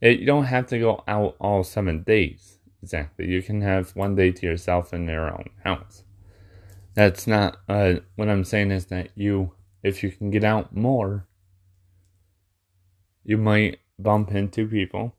It, 0.00 0.20
you 0.20 0.26
don't 0.26 0.44
have 0.44 0.66
to 0.68 0.78
go 0.78 1.02
out 1.06 1.36
all 1.40 1.64
seven 1.64 2.02
days 2.02 2.58
exactly. 2.82 3.26
You 3.26 3.42
can 3.42 3.60
have 3.60 3.90
one 3.90 4.14
day 4.14 4.30
to 4.30 4.46
yourself 4.46 4.94
in 4.94 5.06
your 5.06 5.30
own 5.30 5.50
house. 5.64 6.04
That's 6.94 7.26
not 7.26 7.58
uh, 7.68 7.94
what 8.16 8.28
I'm 8.28 8.44
saying 8.44 8.70
is 8.70 8.86
that 8.86 9.10
you, 9.14 9.52
if 9.82 10.02
you 10.02 10.10
can 10.10 10.30
get 10.30 10.44
out 10.44 10.74
more, 10.74 11.26
you 13.24 13.38
might 13.38 13.80
bump 13.98 14.32
into 14.32 14.66
people 14.66 15.14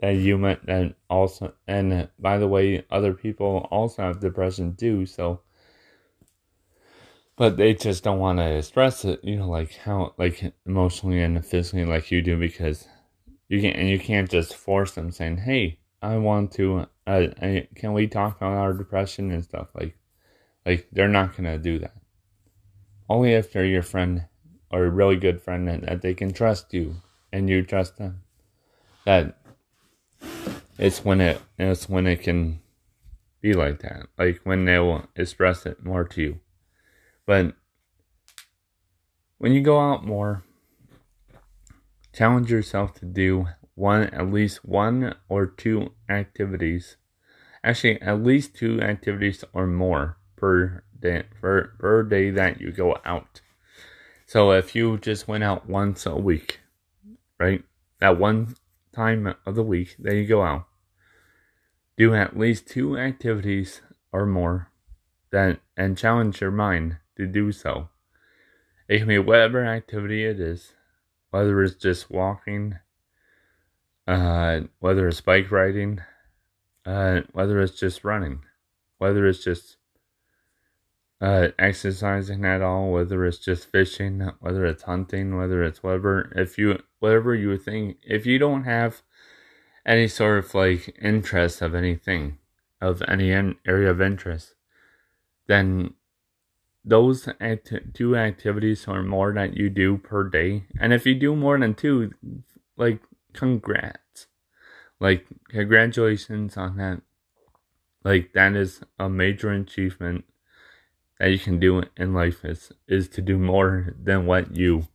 that 0.00 0.10
you 0.10 0.36
met 0.36 0.64
that 0.66 0.94
also 1.08 1.54
and 1.66 2.08
by 2.18 2.36
the 2.36 2.46
way 2.46 2.84
other 2.90 3.14
people 3.14 3.66
also 3.70 4.02
have 4.02 4.20
depression 4.20 4.74
too 4.76 5.06
so 5.06 5.40
but 7.36 7.58
they 7.58 7.74
just 7.74 8.02
don't 8.02 8.18
want 8.18 8.38
to 8.38 8.56
express 8.56 9.04
it, 9.04 9.22
you 9.22 9.36
know, 9.36 9.48
like 9.48 9.74
how, 9.76 10.14
like 10.16 10.54
emotionally 10.64 11.22
and 11.22 11.44
physically, 11.44 11.84
like 11.84 12.10
you 12.10 12.22
do, 12.22 12.36
because 12.36 12.88
you 13.48 13.60
can't, 13.60 13.76
and 13.76 13.88
you 13.88 13.98
can't 13.98 14.30
just 14.30 14.54
force 14.54 14.92
them 14.92 15.10
saying, 15.12 15.38
"Hey, 15.38 15.78
I 16.02 16.16
want 16.16 16.52
to, 16.52 16.86
uh, 17.06 17.28
can 17.74 17.92
we 17.92 18.06
talk 18.08 18.38
about 18.38 18.56
our 18.56 18.72
depression 18.72 19.30
and 19.30 19.44
stuff?" 19.44 19.68
Like, 19.74 19.96
like 20.64 20.88
they're 20.92 21.08
not 21.08 21.36
gonna 21.36 21.58
do 21.58 21.78
that. 21.80 21.94
Only 23.08 23.32
if 23.32 23.52
they're 23.52 23.64
your 23.64 23.82
friend 23.82 24.26
or 24.70 24.84
a 24.84 24.90
really 24.90 25.16
good 25.16 25.40
friend 25.40 25.68
and 25.68 25.82
that 25.84 26.02
they 26.02 26.14
can 26.14 26.32
trust 26.32 26.74
you 26.74 26.96
and 27.32 27.48
you 27.48 27.62
trust 27.62 27.96
them. 27.98 28.22
That 29.04 29.38
it's 30.78 31.04
when 31.04 31.20
it, 31.20 31.40
it's 31.58 31.88
when 31.88 32.06
it 32.06 32.22
can 32.22 32.60
be 33.40 33.52
like 33.52 33.80
that. 33.80 34.06
Like 34.18 34.40
when 34.44 34.64
they 34.64 34.78
will 34.78 35.08
express 35.16 35.66
it 35.66 35.84
more 35.84 36.04
to 36.04 36.22
you 36.22 36.40
but 37.26 37.54
when 39.38 39.52
you 39.52 39.60
go 39.60 39.80
out 39.80 40.06
more, 40.06 40.44
challenge 42.14 42.50
yourself 42.50 42.94
to 42.94 43.04
do 43.04 43.48
one 43.74 44.04
at 44.04 44.32
least 44.32 44.64
one 44.64 45.16
or 45.28 45.44
two 45.46 45.92
activities. 46.08 46.96
Actually, 47.62 48.00
at 48.00 48.22
least 48.22 48.54
two 48.54 48.80
activities 48.80 49.44
or 49.52 49.66
more 49.66 50.16
per 50.36 50.84
day 51.00 51.24
per, 51.40 51.72
per 51.78 52.02
day 52.02 52.30
that 52.30 52.60
you 52.60 52.72
go 52.72 52.96
out. 53.04 53.40
So 54.26 54.50
if 54.52 54.74
you 54.74 54.98
just 54.98 55.28
went 55.28 55.44
out 55.44 55.68
once 55.68 56.04
a 56.06 56.16
week, 56.16 56.60
right? 57.38 57.62
That 58.00 58.18
one 58.18 58.56
time 58.92 59.34
of 59.44 59.54
the 59.54 59.62
week 59.62 59.96
that 59.98 60.16
you 60.16 60.26
go 60.26 60.42
out, 60.42 60.66
do 61.96 62.14
at 62.14 62.38
least 62.38 62.66
two 62.66 62.98
activities 62.98 63.80
or 64.12 64.26
more 64.26 64.70
that 65.30 65.60
and 65.76 65.98
challenge 65.98 66.40
your 66.40 66.50
mind 66.50 66.98
to 67.16 67.26
do 67.26 67.52
so. 67.52 67.88
It 68.88 68.98
can 68.98 69.08
be 69.08 69.18
whatever 69.18 69.64
activity 69.64 70.24
it 70.24 70.40
is, 70.40 70.72
whether 71.30 71.62
it's 71.62 71.74
just 71.74 72.10
walking, 72.10 72.78
uh, 74.06 74.60
whether 74.78 75.08
it's 75.08 75.20
bike 75.20 75.50
riding, 75.50 76.00
uh, 76.84 77.22
whether 77.32 77.60
it's 77.60 77.78
just 77.78 78.04
running, 78.04 78.40
whether 78.98 79.26
it's 79.26 79.42
just 79.42 79.76
uh, 81.20 81.48
exercising 81.58 82.44
at 82.44 82.62
all, 82.62 82.92
whether 82.92 83.24
it's 83.24 83.38
just 83.38 83.70
fishing, 83.70 84.30
whether 84.40 84.66
it's 84.66 84.82
hunting, 84.82 85.36
whether 85.36 85.62
it's 85.62 85.82
whatever. 85.82 86.32
If 86.36 86.58
you 86.58 86.82
whatever 86.98 87.34
you 87.34 87.56
think, 87.56 87.98
if 88.02 88.26
you 88.26 88.38
don't 88.38 88.64
have 88.64 89.02
any 89.84 90.08
sort 90.08 90.38
of 90.38 90.54
like 90.54 90.96
interest 91.00 91.62
of 91.62 91.74
anything, 91.74 92.38
of 92.80 93.02
any 93.08 93.30
area 93.32 93.90
of 93.90 94.00
interest, 94.00 94.54
then 95.46 95.94
those 96.84 97.28
two 97.94 98.16
activities 98.16 98.86
or 98.86 99.02
more 99.02 99.32
that 99.32 99.56
you 99.56 99.68
do 99.68 99.98
per 99.98 100.28
day. 100.28 100.64
And 100.78 100.92
if 100.92 101.04
you 101.04 101.16
do 101.16 101.34
more 101.34 101.58
than 101.58 101.74
two, 101.74 102.12
like, 102.76 103.00
congrats. 103.32 104.28
Like, 105.00 105.26
congratulations 105.48 106.56
on 106.56 106.76
that. 106.76 107.02
Like, 108.04 108.32
that 108.34 108.54
is 108.54 108.82
a 109.00 109.08
major 109.08 109.50
achievement 109.50 110.24
that 111.18 111.30
you 111.30 111.38
can 111.38 111.58
do 111.58 111.82
in 111.96 112.14
life 112.14 112.44
is, 112.44 112.72
is 112.88 113.08
to 113.08 113.22
do 113.22 113.38
more 113.38 113.94
than 114.02 114.26
what 114.26 114.54
you, 114.54 114.86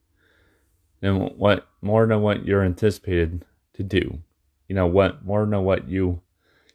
than 0.99 1.19
what, 1.37 1.67
more 1.81 2.05
than 2.05 2.21
what 2.21 2.45
you're 2.45 2.63
anticipated 2.63 3.45
to 3.73 3.83
do. 3.83 4.19
You 4.67 4.75
know, 4.75 4.87
what, 4.87 5.25
more 5.25 5.45
than 5.45 5.63
what 5.63 5.89
you 5.89 6.21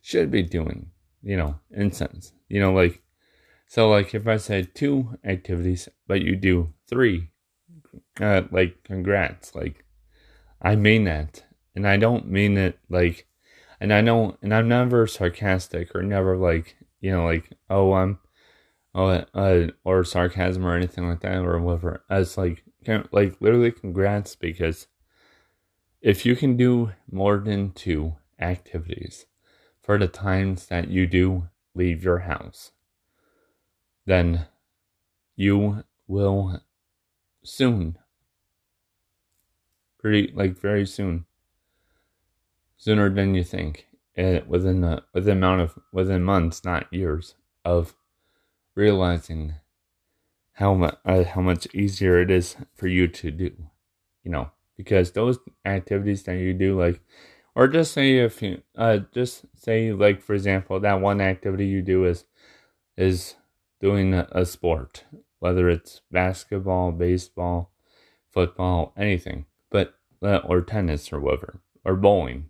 should 0.03 0.31
be 0.31 0.43
doing, 0.43 0.91
you 1.23 1.37
know, 1.37 1.59
in 1.71 1.93
sense. 1.93 2.33
You 2.49 2.61
know, 2.61 2.73
like, 2.73 3.03
so, 3.69 3.89
like, 3.89 4.15
if 4.15 4.27
I 4.29 4.37
said 4.37 4.75
two 4.75 5.19
activities, 5.25 5.89
but 6.07 6.23
you 6.23 6.37
do 6.37 6.73
three, 6.89 7.31
uh, 8.21 8.43
like, 8.51 8.85
congrats. 8.85 9.55
Like, 9.55 9.85
I 10.63 10.77
mean 10.77 11.05
that. 11.05 11.43
And 11.75 11.87
I 11.87 11.97
don't 11.97 12.29
mean 12.29 12.57
it 12.57 12.79
like, 12.89 13.27
and 13.81 13.93
I 13.93 14.01
know, 14.01 14.39
and 14.41 14.55
I'm 14.55 14.69
never 14.69 15.07
sarcastic 15.07 15.95
or 15.95 16.03
never 16.03 16.37
like, 16.37 16.77
you 17.01 17.11
know, 17.11 17.25
like, 17.25 17.51
oh, 17.69 17.93
I'm, 17.93 18.19
uh, 18.97 19.67
or 19.85 20.05
sarcasm 20.05 20.67
or 20.67 20.75
anything 20.75 21.09
like 21.09 21.21
that 21.21 21.45
or 21.45 21.61
whatever. 21.61 22.03
As 22.11 22.37
like, 22.37 22.65
like, 23.13 23.37
literally, 23.41 23.71
congrats 23.71 24.35
because 24.35 24.87
if 26.01 26.25
you 26.25 26.35
can 26.35 26.57
do 26.57 26.93
more 27.11 27.39
than 27.39 27.73
two 27.73 28.17
activities 28.41 29.27
for 29.83 29.99
the 29.99 30.09
times 30.09 30.67
that 30.67 30.89
you 30.89 31.07
do 31.07 31.49
leave 31.75 32.03
your 32.03 32.21
house 32.21 32.73
then 34.07 34.47
you 35.35 35.85
will 36.07 36.61
soon, 37.43 37.99
pretty 39.99 40.33
like 40.35 40.59
very 40.59 40.87
soon, 40.87 41.27
sooner 42.77 43.11
than 43.11 43.35
you 43.35 43.45
think, 43.45 43.89
uh, 44.17 44.41
within 44.47 44.81
the 44.81 45.03
within 45.13 45.37
amount 45.37 45.61
of 45.61 45.79
within 45.93 46.23
months, 46.23 46.65
not 46.65 46.91
years, 46.93 47.35
of 47.65 47.95
realizing 48.77 49.55
how 50.53 50.75
much 50.75 50.97
uh, 51.05 51.25
how 51.25 51.41
much 51.41 51.67
easier 51.75 52.21
it 52.21 52.31
is 52.31 52.57
for 52.75 52.87
you 52.87 53.09
to 53.09 53.31
do, 53.31 53.51
you 54.23 54.31
know, 54.31 54.51
because 54.77 55.13
those 55.13 55.39
activities 55.65 56.23
that 56.25 56.37
you 56.37 56.55
do, 56.55 56.79
like, 56.79 57.01
or 57.55 57.69
just 57.69 57.93
say 57.93 58.19
if 58.19 58.43
you 58.43 58.63
uh 58.77 58.99
just 59.13 59.47
say 59.57 59.93
like 59.93 60.23
for 60.23 60.35
example 60.35 60.79
that 60.81 61.01
one 61.01 61.21
activity 61.21 61.67
you 61.67 61.83
do 61.83 62.05
is 62.05 62.25
is 62.97 63.35
doing 63.81 64.15
a 64.15 64.45
sport, 64.47 65.05
whether 65.39 65.69
it's 65.69 66.03
basketball, 66.11 66.93
baseball, 66.93 67.71
football, 68.31 68.93
anything, 68.97 69.47
but 69.71 69.95
uh, 70.23 70.39
or 70.39 70.61
tennis 70.63 71.13
or 71.13 71.21
whatever, 71.21 71.61
or 71.85 71.97
bowling. 71.97 72.49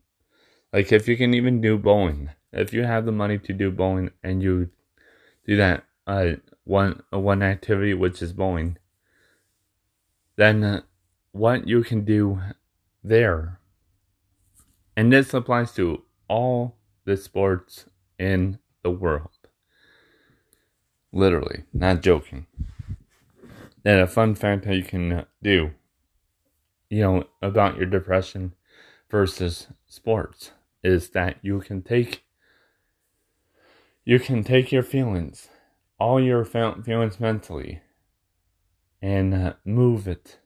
Like 0.72 0.92
if 0.92 1.08
you 1.08 1.16
can 1.16 1.34
even 1.34 1.60
do 1.60 1.78
bowling, 1.78 2.30
if 2.52 2.72
you 2.72 2.84
have 2.84 3.06
the 3.06 3.12
money 3.12 3.38
to 3.38 3.52
do 3.52 3.70
bowling 3.70 4.10
and 4.22 4.42
you 4.42 4.70
do 5.46 5.56
that 5.56 5.84
uh 6.06 6.32
one 6.64 7.02
uh, 7.12 7.18
one 7.18 7.42
activity 7.42 7.94
which 7.94 8.22
is 8.22 8.32
bowling, 8.32 8.78
then 10.36 10.62
uh, 10.62 10.80
what 11.32 11.66
you 11.68 11.82
can 11.82 12.04
do 12.04 12.40
there, 13.02 13.60
and 14.96 15.12
this 15.12 15.34
applies 15.34 15.72
to 15.74 16.02
all 16.28 16.76
the 17.04 17.16
sports 17.16 17.86
in 18.18 18.58
the 18.82 18.90
world. 18.90 19.30
Literally, 21.12 21.64
not 21.72 22.02
joking. 22.02 22.46
And 23.84 24.00
a 24.00 24.06
fun 24.06 24.34
fact 24.34 24.64
that 24.64 24.74
you 24.74 24.82
can 24.82 25.24
do, 25.42 25.70
you 26.90 27.02
know, 27.02 27.24
about 27.40 27.76
your 27.76 27.86
depression 27.86 28.54
versus 29.08 29.68
sports 29.86 30.50
is 30.82 31.10
that 31.10 31.36
you 31.42 31.60
can 31.60 31.82
take 31.82 32.24
you 34.04 34.18
can 34.18 34.44
take 34.44 34.70
your 34.70 34.82
feelings, 34.82 35.48
all 35.98 36.20
your 36.20 36.44
feelings 36.44 37.20
mentally, 37.20 37.80
and 39.00 39.34
uh, 39.34 39.54
move 39.64 40.06
it, 40.06 40.38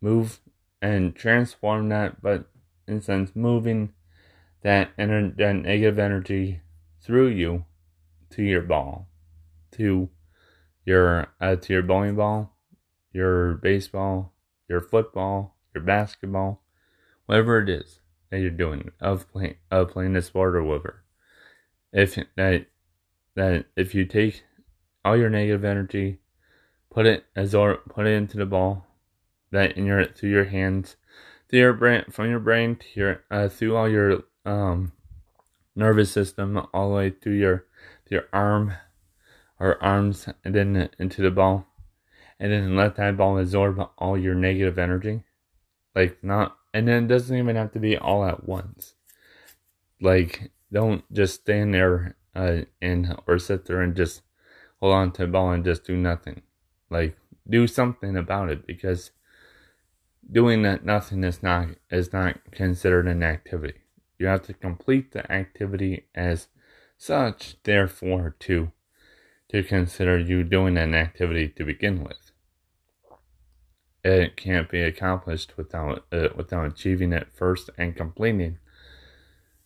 move 0.00 0.40
and 0.82 1.14
transform 1.14 1.88
that, 1.88 2.20
but 2.20 2.46
in 2.86 2.98
a 2.98 3.02
sense, 3.02 3.32
moving 3.34 3.92
that, 4.62 4.96
ener- 4.96 5.36
that 5.36 5.54
negative 5.54 5.98
energy 5.98 6.60
through 7.02 7.28
you 7.28 7.64
to 8.30 8.42
your 8.42 8.62
ball, 8.62 9.08
to 9.72 10.08
your 10.84 11.28
uh, 11.40 11.56
to 11.56 11.72
your 11.72 11.82
bowling 11.82 12.16
ball, 12.16 12.56
your 13.12 13.54
baseball, 13.54 14.34
your 14.68 14.80
football, 14.80 15.56
your 15.74 15.82
basketball, 15.82 16.62
whatever 17.26 17.60
it 17.60 17.68
is 17.68 18.00
that 18.30 18.40
you're 18.40 18.50
doing 18.50 18.90
of 19.00 19.30
playing 19.30 19.56
of 19.70 19.90
playing 19.90 20.16
a 20.16 20.22
sport 20.22 20.54
or 20.56 20.62
whatever. 20.62 21.04
If 21.92 22.18
that 22.36 22.66
that 23.34 23.66
if 23.76 23.94
you 23.94 24.04
take 24.04 24.42
all 25.04 25.16
your 25.16 25.30
negative 25.30 25.64
energy, 25.64 26.18
put 26.90 27.06
it 27.06 27.24
as 27.36 27.54
or 27.54 27.76
put 27.88 28.06
it 28.06 28.12
into 28.14 28.36
the 28.36 28.46
ball, 28.46 28.86
that 29.50 29.76
in 29.76 29.86
your 29.86 30.04
through 30.06 30.30
your 30.30 30.44
hands, 30.44 30.96
through 31.48 31.60
your 31.60 31.72
brain 31.72 32.04
from 32.10 32.30
your 32.30 32.40
brain 32.40 32.76
to 32.76 32.86
your 32.94 33.24
uh, 33.30 33.48
through 33.48 33.76
all 33.76 33.88
your 33.88 34.22
um 34.44 34.92
nervous 35.76 36.10
system 36.10 36.66
all 36.72 36.88
the 36.90 36.94
way 36.94 37.10
through 37.10 37.34
your 37.34 37.64
your 38.10 38.24
arm 38.32 38.74
or 39.58 39.82
arms 39.82 40.28
and 40.44 40.54
then 40.54 40.88
into 40.98 41.22
the 41.22 41.30
ball. 41.30 41.66
And 42.40 42.52
then 42.52 42.76
let 42.76 42.96
that 42.96 43.16
ball 43.16 43.38
absorb 43.38 43.80
all 43.96 44.18
your 44.18 44.34
negative 44.34 44.78
energy. 44.78 45.22
Like 45.94 46.22
not 46.22 46.56
and 46.72 46.88
then 46.88 47.04
it 47.04 47.08
doesn't 47.08 47.36
even 47.36 47.56
have 47.56 47.72
to 47.72 47.78
be 47.78 47.96
all 47.96 48.24
at 48.24 48.46
once. 48.46 48.94
Like 50.00 50.50
don't 50.72 51.04
just 51.12 51.42
stand 51.42 51.72
there 51.74 52.16
uh, 52.34 52.62
and 52.82 53.16
or 53.26 53.38
sit 53.38 53.66
there 53.66 53.80
and 53.80 53.94
just 53.94 54.22
hold 54.84 54.94
on 54.94 55.12
to 55.12 55.22
the 55.22 55.28
ball 55.28 55.50
and 55.50 55.64
just 55.64 55.84
do 55.84 55.96
nothing 55.96 56.42
like 56.90 57.16
do 57.48 57.66
something 57.66 58.16
about 58.16 58.50
it 58.50 58.66
because 58.66 59.10
doing 60.30 60.62
that 60.62 60.84
nothing 60.84 61.24
is 61.24 61.42
not 61.42 61.68
is 61.90 62.12
not 62.12 62.38
considered 62.52 63.06
an 63.06 63.22
activity 63.22 63.84
you 64.18 64.26
have 64.26 64.42
to 64.42 64.54
complete 64.54 65.12
the 65.12 65.30
activity 65.30 66.06
as 66.14 66.48
such, 66.96 67.56
therefore, 67.64 68.36
to 68.40 68.72
to 69.48 69.62
consider 69.62 70.18
you 70.18 70.42
doing 70.42 70.76
an 70.78 70.94
activity 70.94 71.48
to 71.48 71.64
begin 71.64 72.02
with. 72.02 72.30
It 74.02 74.36
can't 74.36 74.70
be 74.70 74.80
accomplished 74.80 75.56
without 75.56 76.06
uh, 76.12 76.28
without 76.36 76.66
achieving 76.66 77.12
it 77.12 77.28
first 77.32 77.70
and 77.76 77.96
completing 77.96 78.58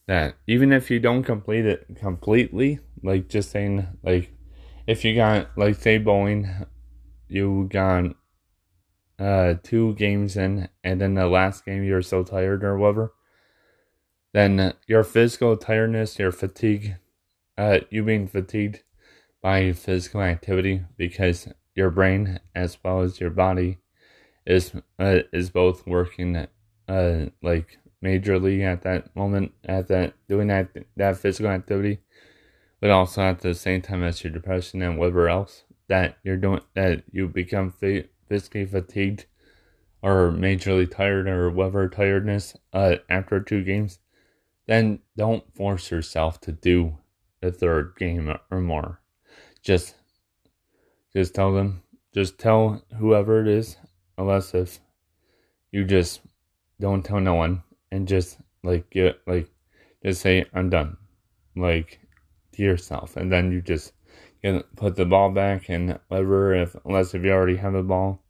that. 0.06 0.36
Even 0.46 0.72
if 0.72 0.90
you 0.90 0.98
don't 0.98 1.22
complete 1.22 1.66
it 1.66 1.86
completely, 1.96 2.80
like 3.02 3.28
just 3.28 3.50
saying, 3.50 3.86
like 4.02 4.32
if 4.88 5.04
you 5.04 5.14
got 5.14 5.56
like 5.56 5.76
say 5.76 5.98
bowling, 5.98 6.48
you 7.28 7.68
got 7.70 8.16
uh 9.20 9.54
two 9.62 9.94
games 9.94 10.36
in, 10.36 10.68
and 10.82 11.00
then 11.00 11.14
the 11.14 11.26
last 11.28 11.64
game 11.64 11.84
you're 11.84 12.02
so 12.02 12.24
tired 12.24 12.64
or 12.64 12.76
whatever 12.76 13.12
then 14.32 14.74
your 14.86 15.04
physical 15.04 15.56
tiredness, 15.56 16.18
your 16.18 16.32
fatigue, 16.32 16.96
uh, 17.56 17.80
you 17.90 18.02
being 18.02 18.28
fatigued 18.28 18.82
by 19.42 19.72
physical 19.72 20.20
activity 20.22 20.82
because 20.96 21.48
your 21.74 21.90
brain 21.90 22.40
as 22.54 22.78
well 22.84 23.00
as 23.00 23.20
your 23.20 23.30
body 23.30 23.78
is 24.46 24.72
uh, 24.98 25.20
is 25.32 25.50
both 25.50 25.86
working 25.86 26.46
uh 26.88 27.26
like 27.42 27.78
majorly 28.04 28.62
at 28.62 28.82
that 28.82 29.14
moment 29.14 29.52
at 29.64 29.88
that 29.88 30.14
doing 30.28 30.48
that 30.48 30.68
that 30.96 31.16
physical 31.16 31.50
activity, 31.50 32.00
but 32.80 32.90
also 32.90 33.22
at 33.22 33.40
the 33.40 33.54
same 33.54 33.82
time 33.82 34.02
as 34.02 34.22
your 34.22 34.32
depression 34.32 34.82
and 34.82 34.98
whatever 34.98 35.28
else 35.28 35.64
that 35.88 36.16
you're 36.22 36.36
doing 36.36 36.60
that 36.74 37.02
you 37.10 37.28
become 37.28 37.72
physically 38.28 38.64
fatigued 38.64 39.26
or 40.02 40.30
majorly 40.30 40.90
tired 40.90 41.26
or 41.26 41.50
whatever 41.50 41.88
tiredness 41.88 42.56
uh 42.72 42.96
after 43.08 43.40
two 43.40 43.64
games 43.64 43.98
then 44.68 44.98
don't 45.16 45.54
force 45.56 45.90
yourself 45.90 46.40
to 46.42 46.52
do 46.52 46.98
the 47.40 47.50
third 47.50 47.94
game 47.98 48.32
or 48.50 48.60
more. 48.60 49.00
Just 49.62 49.94
just 51.14 51.34
tell 51.34 51.52
them 51.52 51.82
just 52.14 52.38
tell 52.38 52.82
whoever 52.98 53.40
it 53.40 53.48
is, 53.48 53.76
unless 54.16 54.54
if 54.54 54.78
you 55.72 55.84
just 55.84 56.20
don't 56.80 57.04
tell 57.04 57.20
no 57.20 57.34
one 57.34 57.62
and 57.90 58.06
just 58.06 58.38
like 58.62 58.90
get 58.90 59.20
like 59.26 59.48
just 60.04 60.20
say 60.20 60.44
I'm 60.52 60.68
done. 60.68 60.98
Like 61.56 62.00
to 62.58 62.64
yourself 62.64 63.16
and 63.16 63.32
then 63.32 63.50
you 63.50 63.62
just 63.62 63.92
get 64.42 64.76
put 64.76 64.94
the 64.96 65.06
ball 65.06 65.30
back 65.30 65.68
and 65.70 65.98
whatever 66.08 66.54
if 66.54 66.76
unless 66.84 67.14
if 67.14 67.24
you 67.24 67.32
already 67.32 67.56
have 67.56 67.74
a 67.74 67.82
ball 67.82 68.22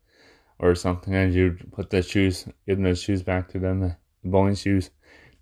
or 0.58 0.74
something 0.74 1.14
and 1.14 1.34
you 1.34 1.56
put 1.72 1.90
the 1.90 2.02
shoes 2.02 2.46
give 2.66 2.80
the 2.80 2.94
shoes 2.94 3.22
back 3.22 3.48
to 3.48 3.58
them 3.58 3.80
the 3.80 3.96
bowling 4.24 4.54
shoes 4.54 4.90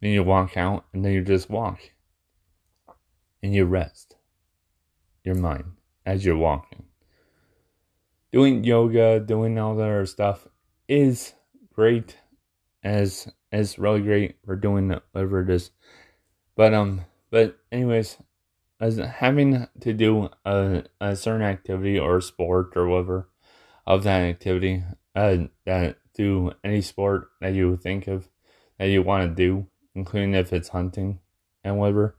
then 0.01 0.11
you 0.11 0.23
walk 0.23 0.57
out 0.57 0.87
and 0.93 1.05
then 1.05 1.13
you 1.13 1.23
just 1.23 1.49
walk. 1.49 1.81
And 3.43 3.55
you 3.55 3.65
rest 3.65 4.17
your 5.25 5.35
mind 5.35 5.65
as 6.05 6.25
you're 6.25 6.37
walking. 6.37 6.85
Doing 8.33 8.65
yoga, 8.65 9.21
doing 9.21 9.59
all 9.59 9.77
that 9.77 9.85
other 9.85 10.07
stuff 10.07 10.49
is 10.89 11.35
great 11.73 12.17
as 12.83 13.29
as 13.53 13.79
really 13.79 14.01
great 14.01 14.37
for 14.45 14.57
doing 14.57 14.89
whatever 15.13 15.43
it 15.43 15.51
is. 15.51 15.71
But 16.57 16.75
um 16.75 17.05
but 17.31 17.59
anyways, 17.71 18.19
as 18.81 18.97
having 18.99 19.67
to 19.81 19.93
do 19.93 20.29
a, 20.45 20.85
a 21.01 21.17
certain 21.17 21.43
activity 21.43 21.99
or 21.99 22.21
sport 22.21 22.73
or 22.77 22.87
whatever 22.87 23.29
of 23.87 24.03
that 24.03 24.23
activity, 24.23 24.85
uh, 25.15 25.39
that 25.65 25.97
do 26.15 26.53
any 26.65 26.81
sport 26.81 27.29
that 27.41 27.55
you 27.55 27.77
think 27.77 28.07
of 28.07 28.29
that 28.79 28.89
you 28.89 29.03
want 29.03 29.29
to 29.29 29.35
do 29.35 29.67
including 29.97 30.35
if 30.35 30.53
it's 30.53 30.69
hunting 30.69 31.19
and 31.65 31.79
whatever. 31.79 32.17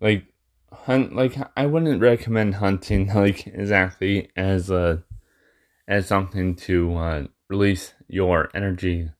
Like 0.00 0.24
hunt 0.72 1.14
like 1.14 1.36
I 1.56 1.66
wouldn't 1.66 2.00
recommend 2.00 2.56
hunting 2.56 3.08
like 3.14 3.46
exactly 3.46 4.30
as 4.34 4.70
a 4.70 5.04
as 5.86 6.06
something 6.06 6.54
to 6.54 6.96
uh, 6.96 7.26
release 7.48 7.92
your 8.08 8.48
energy 8.54 9.10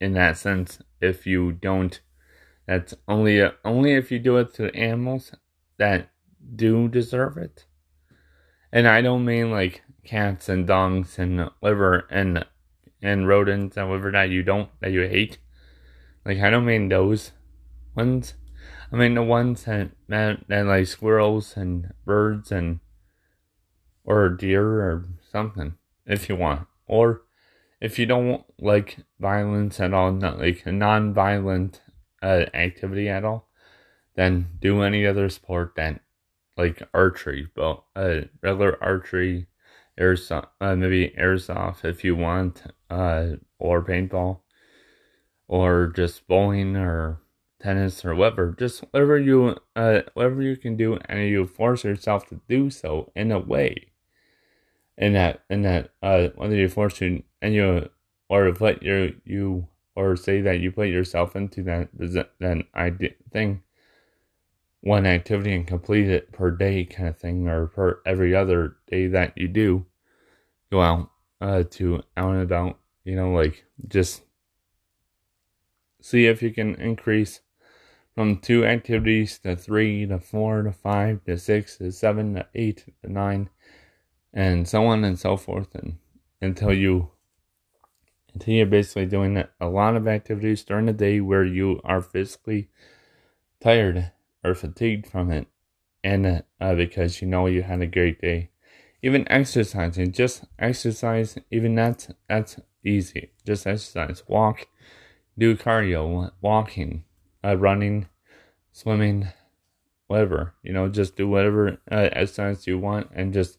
in 0.00 0.12
that 0.12 0.38
sense 0.38 0.78
if 1.00 1.26
you 1.26 1.52
don't 1.52 2.00
that's 2.66 2.94
only 3.08 3.40
uh, 3.40 3.50
only 3.64 3.94
if 3.94 4.10
you 4.10 4.18
do 4.18 4.36
it 4.36 4.52
to 4.54 4.74
animals 4.74 5.32
that 5.78 6.10
do 6.54 6.88
deserve 6.88 7.36
it 7.36 7.64
and 8.72 8.86
i 8.86 9.00
don't 9.00 9.24
mean 9.24 9.50
like 9.50 9.82
cats 10.04 10.48
and 10.48 10.66
dogs 10.66 11.18
and 11.18 11.50
liver 11.62 12.06
and 12.10 12.44
and 13.02 13.28
rodents 13.28 13.76
and 13.76 13.88
whatever 13.88 14.10
that 14.10 14.30
you 14.30 14.42
don't 14.42 14.68
that 14.80 14.92
you 14.92 15.02
hate 15.02 15.38
like 16.26 16.40
I 16.40 16.50
don't 16.50 16.66
mean 16.66 16.88
those 16.88 17.30
ones. 17.94 18.34
I 18.92 18.96
mean 18.96 19.14
the 19.14 19.22
ones 19.22 19.64
that 19.64 19.92
that, 20.08 20.48
that 20.48 20.66
like 20.66 20.88
squirrels 20.88 21.56
and 21.56 21.92
birds 22.04 22.50
and 22.50 22.80
or 24.04 24.28
deer 24.30 24.66
or 24.66 25.04
something 25.30 25.74
if 26.04 26.28
you 26.28 26.34
want. 26.34 26.66
Or 26.88 27.22
if 27.80 27.96
you 27.98 28.06
don't 28.06 28.44
like 28.58 28.98
violence 29.20 29.78
at 29.78 29.94
all, 29.94 30.10
not 30.10 30.40
like 30.40 30.66
non-violent 30.66 31.80
uh, 32.26 32.46
activity 32.54 33.08
at 33.08 33.24
all, 33.24 33.48
then 34.16 34.48
do 34.60 34.82
any 34.82 35.06
other 35.06 35.28
sport 35.28 35.74
than 35.76 36.00
like 36.56 36.82
archery, 36.94 37.48
but 37.54 37.84
uh, 37.94 38.22
regular 38.42 38.82
archery, 38.82 39.46
airsoft, 40.00 40.48
uh, 40.60 40.74
maybe 40.74 41.14
airsoft 41.18 41.84
if 41.84 42.02
you 42.04 42.16
want, 42.16 42.62
uh, 42.90 43.26
or 43.58 43.84
paintball 43.84 44.40
or 45.48 45.92
just 45.94 46.26
bowling 46.26 46.76
or 46.76 47.20
tennis 47.60 48.04
or 48.04 48.14
whatever, 48.14 48.54
just 48.58 48.80
whatever 48.90 49.18
you 49.18 49.56
uh 49.74 50.00
whatever 50.14 50.42
you 50.42 50.56
can 50.56 50.76
do 50.76 50.98
and 51.08 51.28
you 51.28 51.46
force 51.46 51.84
yourself 51.84 52.26
to 52.28 52.40
do 52.48 52.70
so 52.70 53.10
in 53.14 53.32
a 53.32 53.38
way. 53.38 53.92
In 54.98 55.12
that 55.12 55.44
in 55.48 55.62
that 55.62 55.90
uh 56.02 56.28
whether 56.36 56.56
you 56.56 56.68
force 56.68 57.00
you 57.00 57.22
and 57.40 57.54
you 57.54 57.88
or 58.28 58.52
put 58.52 58.82
your 58.82 59.10
you 59.24 59.68
or 59.96 60.16
say 60.16 60.40
that 60.42 60.60
you 60.60 60.70
put 60.70 60.88
yourself 60.88 61.34
into 61.34 61.62
that 61.64 61.88
that 62.38 62.64
idea 62.74 63.12
thing. 63.32 63.62
One 64.82 65.06
activity 65.06 65.54
and 65.54 65.66
complete 65.66 66.08
it 66.08 66.30
per 66.30 66.50
day 66.50 66.84
kind 66.84 67.08
of 67.08 67.18
thing 67.18 67.48
or 67.48 67.66
per 67.66 68.00
every 68.06 68.34
other 68.34 68.76
day 68.86 69.08
that 69.08 69.32
you 69.36 69.48
do. 69.48 69.86
Go 70.70 70.80
out 70.80 71.10
uh, 71.40 71.64
to 71.70 72.02
out 72.16 72.34
and 72.34 72.42
about 72.42 72.78
you 73.04 73.16
know 73.16 73.32
like 73.32 73.64
just 73.88 74.22
see 76.00 76.26
if 76.26 76.42
you 76.42 76.52
can 76.52 76.74
increase 76.76 77.40
from 78.14 78.38
two 78.38 78.64
activities 78.64 79.38
to 79.38 79.56
three 79.56 80.06
to 80.06 80.18
four 80.18 80.62
to 80.62 80.72
five 80.72 81.24
to 81.24 81.36
six 81.36 81.78
to 81.78 81.90
seven 81.90 82.34
to 82.34 82.46
eight 82.54 82.84
to 83.02 83.12
nine 83.12 83.48
and 84.32 84.68
so 84.68 84.86
on 84.86 85.04
and 85.04 85.18
so 85.18 85.36
forth 85.36 85.74
and 85.74 85.96
until 86.40 86.72
you 86.72 87.10
you're 88.46 88.66
basically 88.66 89.06
doing 89.06 89.42
a 89.60 89.68
lot 89.68 89.96
of 89.96 90.06
activities 90.08 90.64
during 90.64 90.86
the 90.86 90.92
day 90.92 91.20
where 91.20 91.44
you 91.44 91.80
are 91.84 92.00
physically 92.00 92.68
tired 93.60 94.12
or 94.44 94.54
fatigued 94.54 95.06
from 95.06 95.30
it. 95.30 95.46
And 96.04 96.44
uh, 96.60 96.74
because 96.74 97.20
you 97.20 97.26
know 97.26 97.46
you 97.46 97.62
had 97.62 97.80
a 97.80 97.86
great 97.86 98.20
day. 98.20 98.50
Even 99.02 99.30
exercising 99.30 100.12
just 100.12 100.44
exercise 100.58 101.38
even 101.50 101.74
that's 101.74 102.08
that's 102.28 102.60
easy. 102.84 103.30
Just 103.44 103.66
exercise 103.66 104.22
walk 104.28 104.66
do 105.38 105.56
cardio 105.56 106.30
walking 106.40 107.04
uh, 107.44 107.56
running 107.56 108.06
swimming 108.72 109.28
whatever. 110.06 110.54
You 110.62 110.72
know 110.72 110.88
just 110.88 111.16
do 111.16 111.28
whatever 111.28 111.78
uh, 111.90 112.08
exercise 112.12 112.66
you 112.66 112.78
want 112.78 113.10
and 113.14 113.34
just 113.34 113.58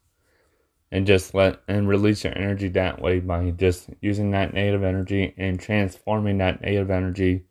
and 0.92 1.06
just 1.06 1.34
let 1.34 1.62
and 1.68 1.88
release 1.88 2.24
your 2.24 2.38
energy 2.38 2.70
that 2.70 3.02
way 3.02 3.20
by 3.20 3.52
just 3.52 3.90
using 4.02 4.32
that 4.32 4.54
negative 4.54 4.84
energy 4.84 5.34
and 5.38 5.60
transforming 5.60 6.38
that 6.38 6.62
negative 6.62 6.92
energy 6.92 7.44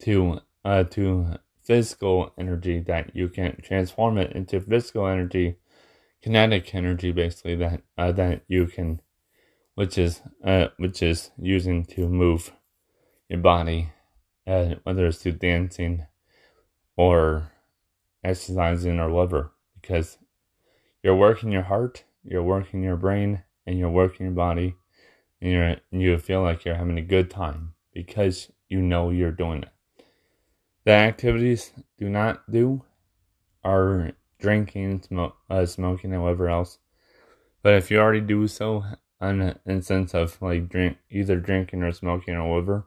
to 0.00 0.40
uh 0.64 0.84
to 0.84 1.38
physical 1.62 2.32
energy 2.38 2.80
that 2.80 3.14
you 3.14 3.28
can 3.28 3.60
transform 3.62 4.16
it 4.16 4.32
into 4.32 4.60
physical 4.60 5.06
energy 5.06 5.56
kinetic 6.22 6.74
energy 6.74 7.12
basically 7.12 7.54
that 7.54 7.82
uh, 7.98 8.10
that 8.12 8.42
you 8.48 8.66
can 8.66 9.00
which 9.74 9.98
is 9.98 10.22
uh 10.44 10.68
which 10.78 11.02
is 11.02 11.30
using 11.38 11.84
to 11.84 12.08
move 12.08 12.52
your 13.28 13.40
body 13.40 13.90
uh, 14.46 14.74
whether 14.82 15.06
it's 15.06 15.18
through 15.18 15.32
dancing 15.32 16.06
or 16.96 17.52
exercising 18.24 18.98
or 18.98 19.10
whatever 19.10 19.52
because 19.80 20.18
you're 21.02 21.14
working 21.14 21.52
your 21.52 21.62
heart 21.62 22.04
you're 22.28 22.42
working 22.42 22.82
your 22.82 22.96
brain 22.96 23.42
and 23.66 23.78
you're 23.78 23.90
working 23.90 24.26
your 24.26 24.34
body 24.34 24.74
and 25.40 25.50
you're 25.50 25.76
and 25.92 26.02
you 26.02 26.16
feel 26.18 26.42
like 26.42 26.64
you're 26.64 26.74
having 26.74 26.98
a 26.98 27.02
good 27.02 27.30
time 27.30 27.74
because 27.92 28.50
you 28.68 28.80
know 28.80 29.10
you're 29.10 29.32
doing 29.32 29.62
it. 29.62 29.70
The 30.84 30.92
activities 30.92 31.72
do 31.98 32.08
not 32.08 32.50
do 32.50 32.84
are 33.64 34.12
drinking, 34.38 35.02
smoke, 35.02 35.36
uh, 35.50 35.66
smoking, 35.66 36.12
and 36.12 36.22
whatever 36.22 36.48
else. 36.48 36.78
But 37.62 37.74
if 37.74 37.90
you 37.90 37.98
already 37.98 38.20
do 38.20 38.46
so, 38.46 38.84
in 39.20 39.58
a 39.66 39.82
sense 39.82 40.14
of 40.14 40.40
like 40.40 40.68
drink, 40.68 40.98
either 41.10 41.40
drinking 41.40 41.82
or 41.82 41.92
smoking 41.92 42.34
or 42.34 42.48
whatever, 42.48 42.86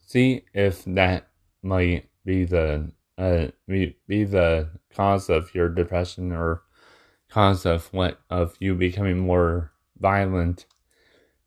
see 0.00 0.44
if 0.52 0.84
that 0.84 1.28
might 1.62 2.08
be 2.24 2.44
the 2.44 2.90
uh 3.16 3.46
be, 3.68 3.96
be 4.08 4.24
the 4.24 4.68
cause 4.94 5.30
of 5.30 5.54
your 5.54 5.68
depression 5.68 6.32
or 6.32 6.62
cause 7.34 7.66
of 7.66 7.92
what 7.92 8.20
of 8.30 8.54
you 8.60 8.76
becoming 8.76 9.18
more 9.18 9.72
violent 9.98 10.66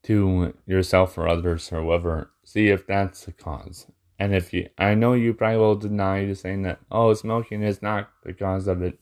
to 0.03 0.53
yourself 0.65 1.17
or 1.17 1.29
others 1.29 1.71
or 1.71 1.81
whatever. 1.81 2.29
See 2.43 2.67
if 2.67 2.85
that's 2.85 3.23
the 3.23 3.31
cause. 3.31 3.87
And 4.19 4.35
if 4.35 4.53
you, 4.53 4.67
I 4.77 4.95
know 4.95 5.13
you 5.13 5.33
probably 5.33 5.57
will 5.57 5.75
deny 5.75 6.25
the 6.25 6.35
saying 6.35 6.63
that, 6.63 6.79
oh, 6.91 7.13
smoking 7.13 7.63
is 7.63 7.81
not 7.81 8.09
the 8.25 8.33
cause 8.33 8.67
of 8.67 8.81
it, 8.81 8.99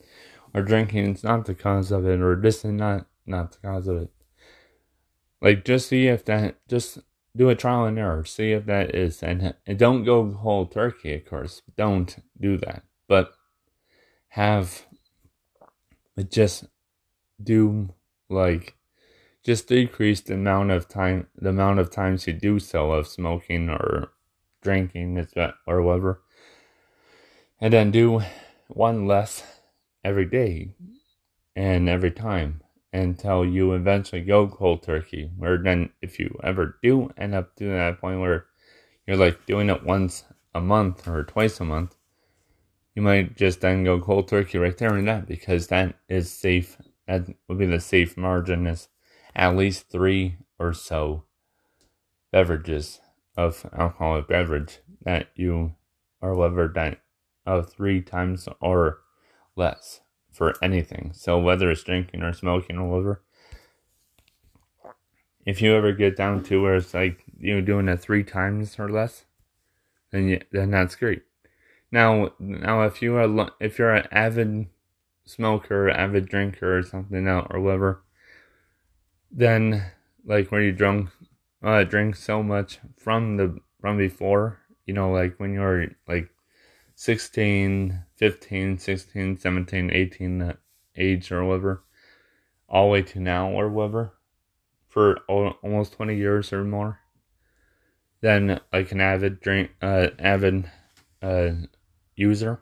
or 0.53 0.61
drinking 0.61 1.15
is 1.15 1.23
not 1.23 1.45
the 1.45 1.55
cause 1.55 1.91
of 1.91 2.05
it, 2.05 2.21
or 2.21 2.35
this 2.35 2.63
is 2.63 2.71
not 2.71 3.07
not 3.25 3.53
the 3.53 3.67
cause 3.67 3.87
of 3.87 3.97
it. 3.97 4.09
Like, 5.41 5.65
just 5.65 5.89
see 5.89 6.07
if 6.07 6.23
that, 6.25 6.57
just 6.67 6.99
do 7.35 7.49
a 7.49 7.55
trial 7.55 7.85
and 7.85 7.97
error, 7.97 8.23
see 8.25 8.51
if 8.51 8.67
that 8.67 8.93
is, 8.93 9.23
and, 9.23 9.55
and 9.65 9.79
don't 9.79 10.03
go 10.03 10.31
whole 10.31 10.67
turkey, 10.67 11.15
of 11.15 11.25
course. 11.25 11.63
Don't 11.75 12.17
do 12.39 12.57
that, 12.57 12.83
but 13.07 13.33
have, 14.29 14.85
but 16.15 16.29
just 16.29 16.65
do 17.41 17.93
like 18.29 18.75
just 19.43 19.67
decrease 19.67 20.21
the 20.21 20.33
amount 20.33 20.71
of 20.71 20.87
time 20.87 21.27
the 21.35 21.49
amount 21.49 21.79
of 21.79 21.91
times 21.91 22.25
you 22.25 22.33
do 22.33 22.59
so 22.59 22.91
of 22.91 23.07
smoking 23.07 23.69
or 23.69 24.09
drinking 24.61 25.27
or 25.67 25.81
whatever. 25.81 26.21
And 27.61 27.71
then 27.71 27.91
do 27.91 28.21
one 28.67 29.05
less 29.05 29.43
every 30.03 30.25
day 30.25 30.71
and 31.55 31.87
every 31.87 32.11
time 32.11 32.61
until 32.91 33.45
you 33.45 33.73
eventually 33.73 34.21
go 34.21 34.47
cold 34.47 34.81
turkey 34.81 35.29
where 35.37 35.57
then 35.57 35.89
if 36.01 36.19
you 36.19 36.37
ever 36.43 36.77
do 36.81 37.09
end 37.17 37.35
up 37.35 37.55
to 37.55 37.65
that 37.65 37.99
point 37.99 38.19
where 38.19 38.45
you're 39.05 39.17
like 39.17 39.45
doing 39.45 39.69
it 39.69 39.83
once 39.83 40.23
a 40.53 40.61
month 40.61 41.07
or 41.07 41.23
twice 41.23 41.59
a 41.59 41.65
month 41.65 41.95
you 42.95 43.01
might 43.01 43.35
just 43.35 43.61
then 43.61 43.83
go 43.83 43.99
cold 43.99 44.27
turkey 44.27 44.57
right 44.57 44.77
there 44.77 44.95
and 44.95 45.07
then 45.07 45.25
because 45.25 45.67
that 45.67 45.95
is 46.07 46.31
safe 46.31 46.77
that 47.07 47.27
would 47.47 47.57
be 47.57 47.65
the 47.65 47.79
safe 47.79 48.17
margin 48.17 48.67
is 48.67 48.87
at 49.35 49.55
least 49.55 49.89
three 49.89 50.37
or 50.57 50.73
so 50.73 51.23
beverages 52.31 52.99
of 53.37 53.65
alcoholic 53.77 54.27
beverage 54.27 54.79
that 55.03 55.27
you 55.35 55.75
are 56.21 56.33
whatever 56.33 56.71
that 56.73 56.99
of 57.45 57.71
three 57.71 58.01
times 58.01 58.47
or 58.59 58.99
less 59.55 60.01
for 60.31 60.53
anything. 60.61 61.11
So 61.13 61.39
whether 61.39 61.69
it's 61.69 61.83
drinking 61.83 62.23
or 62.23 62.33
smoking 62.33 62.77
or 62.77 62.89
whatever. 62.89 63.21
If 65.45 65.61
you 65.61 65.75
ever 65.75 65.91
get 65.91 66.17
down 66.17 66.43
to 66.45 66.61
where 66.61 66.75
it's 66.75 66.93
like 66.93 67.23
you 67.39 67.55
know 67.55 67.61
doing 67.61 67.87
it 67.87 68.01
three 68.01 68.23
times 68.23 68.79
or 68.79 68.89
less, 68.89 69.25
then 70.11 70.27
you, 70.27 70.41
then 70.51 70.71
that's 70.71 70.95
great. 70.95 71.21
Now 71.91 72.33
now 72.39 72.81
if 72.83 73.01
you 73.01 73.15
are 73.15 73.51
if 73.59 73.77
you're 73.77 73.93
an 73.93 74.07
avid 74.11 74.67
smoker, 75.25 75.89
avid 75.89 76.29
drinker, 76.29 76.77
or 76.77 76.83
something 76.83 77.27
out 77.27 77.47
or 77.49 77.59
whatever, 77.59 78.03
then 79.31 79.91
like 80.25 80.51
when 80.51 80.61
you 80.63 80.71
drunk, 80.71 81.09
uh, 81.63 81.83
drink 81.83 82.15
so 82.15 82.41
much 82.41 82.79
from 82.97 83.37
the 83.37 83.59
from 83.81 83.97
before, 83.97 84.59
you 84.85 84.93
know, 84.93 85.11
like 85.11 85.39
when 85.39 85.53
you're 85.53 85.87
like 86.07 86.29
16, 86.95 88.03
15, 88.15 88.77
16, 88.77 89.37
17, 89.37 89.91
18 89.91 90.37
that 90.39 90.57
age 90.95 91.31
or 91.31 91.43
whatever, 91.43 91.83
all 92.69 92.85
the 92.85 92.91
way 92.91 93.01
to 93.01 93.19
now 93.19 93.49
or 93.49 93.69
whatever, 93.69 94.13
for 94.87 95.17
almost 95.27 95.93
20 95.93 96.15
years 96.15 96.53
or 96.53 96.63
more, 96.63 96.99
then 98.21 98.59
like 98.71 98.91
an 98.91 99.01
avid 99.01 99.41
drink, 99.41 99.71
uh, 99.81 100.07
avid, 100.17 100.71
uh, 101.21 101.51
user, 102.15 102.61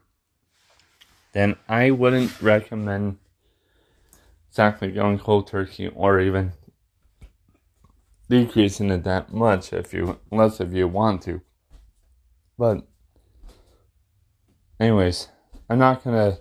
then 1.33 1.55
I 1.67 1.91
wouldn't 1.91 2.41
recommend 2.41 3.17
exactly 4.49 4.91
going 4.91 5.19
cold 5.19 5.47
turkey 5.47 5.87
or 5.87 6.19
even 6.19 6.53
decreasing 8.29 8.89
it 8.91 9.03
that 9.03 9.33
much 9.33 9.73
if 9.73 9.93
you 9.93 10.19
unless 10.31 10.61
if 10.61 10.73
you 10.73 10.87
want 10.87 11.23
to. 11.23 11.41
But 12.57 12.87
anyways, 14.79 15.27
I'm 15.69 15.79
not 15.79 16.03
gonna 16.03 16.37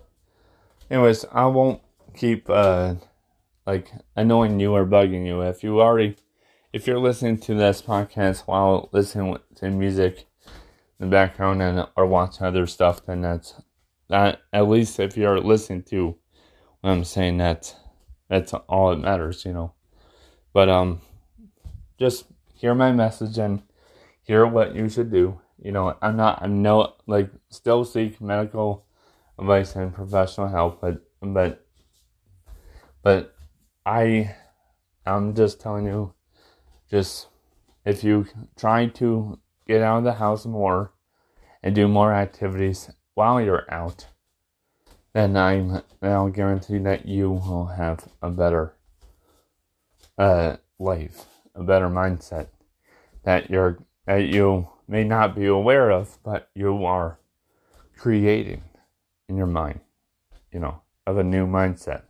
anyways, 0.91 1.25
I 1.33 1.47
won't 1.47 1.81
keep 2.15 2.49
uh 2.49 2.95
like 3.67 3.91
annoying 4.15 4.61
you 4.61 4.75
or 4.75 4.85
bugging 4.85 5.27
you. 5.27 5.41
If 5.41 5.65
you 5.65 5.81
already 5.81 6.17
if 6.73 6.87
you're 6.87 6.99
listening 6.99 7.39
to 7.39 7.55
this 7.55 7.83
podcast 7.83 8.41
while 8.41 8.89
listening 8.93 9.39
to 9.57 9.71
music 9.71 10.27
in 10.99 11.07
the 11.09 11.11
background 11.11 11.63
and 11.63 11.87
or 11.97 12.07
watching 12.07 12.47
other 12.47 12.67
stuff, 12.67 13.07
then 13.07 13.23
that's 13.23 13.55
at 14.11 14.69
least 14.69 15.01
if 15.01 15.17
you're 15.17 15.41
listening 15.41 15.83
to 15.85 16.17
what 16.81 16.91
I'm 16.91 17.05
saying, 17.05 17.39
that 17.39 17.75
that's 18.29 18.53
all 18.55 18.91
that 18.91 19.01
matters, 19.01 19.45
you 19.45 19.53
know. 19.53 19.75
But 20.53 20.69
um, 20.69 21.01
just 21.99 22.25
hear 22.55 22.75
my 22.75 22.93
message 22.93 23.39
and 23.39 23.63
hear 24.23 24.47
what 24.47 24.75
you 24.75 24.89
should 24.89 25.11
do. 25.11 25.41
You 25.59 25.73
know, 25.73 25.97
I'm 26.03 26.17
not, 26.17 26.43
I'm 26.43 26.63
no 26.63 26.95
like 27.07 27.31
still 27.51 27.85
seek 27.85 28.21
medical 28.21 28.87
advice 29.39 29.77
and 29.77 29.95
professional 29.95 30.49
help, 30.49 30.81
but 30.81 31.03
but 31.21 31.65
but 33.03 33.35
I, 33.85 34.35
I'm 35.07 35.35
just 35.35 35.61
telling 35.61 35.87
you, 35.87 36.15
just 36.91 37.29
if 37.85 38.05
you 38.05 38.27
try 38.57 38.87
to 38.87 39.39
get 39.67 39.83
out 39.83 39.99
of 39.99 40.05
the 40.05 40.15
house 40.15 40.47
more 40.47 40.93
and 41.63 41.75
do 41.75 41.89
more 41.89 42.13
activities 42.13 42.91
while 43.15 43.41
you're 43.41 43.67
out, 43.69 44.07
then 45.13 45.37
I'm 45.37 45.83
I'll 46.01 46.31
guarantee 46.31 46.79
that 46.79 47.07
you 47.07 47.31
will 47.31 47.67
have 47.67 48.09
a 48.23 48.31
better 48.31 48.75
uh, 50.19 50.57
life, 50.79 51.27
a 51.55 51.63
better 51.63 51.89
mindset 51.89 52.49
that 53.25 53.51
you're 53.51 53.79
that 54.07 54.27
you 54.27 54.69
may 54.89 55.05
not 55.05 55.35
be 55.35 55.47
aware 55.47 55.91
of, 55.91 56.19
but 56.23 56.51
you 56.55 56.85
are 56.85 57.19
creating 57.97 58.63
in 59.29 59.37
your 59.37 59.47
mind, 59.47 59.81
you 60.51 60.59
know, 60.59 60.83
of 61.07 61.19
a 61.19 61.25
new 61.25 61.47
mindset, 61.47 62.03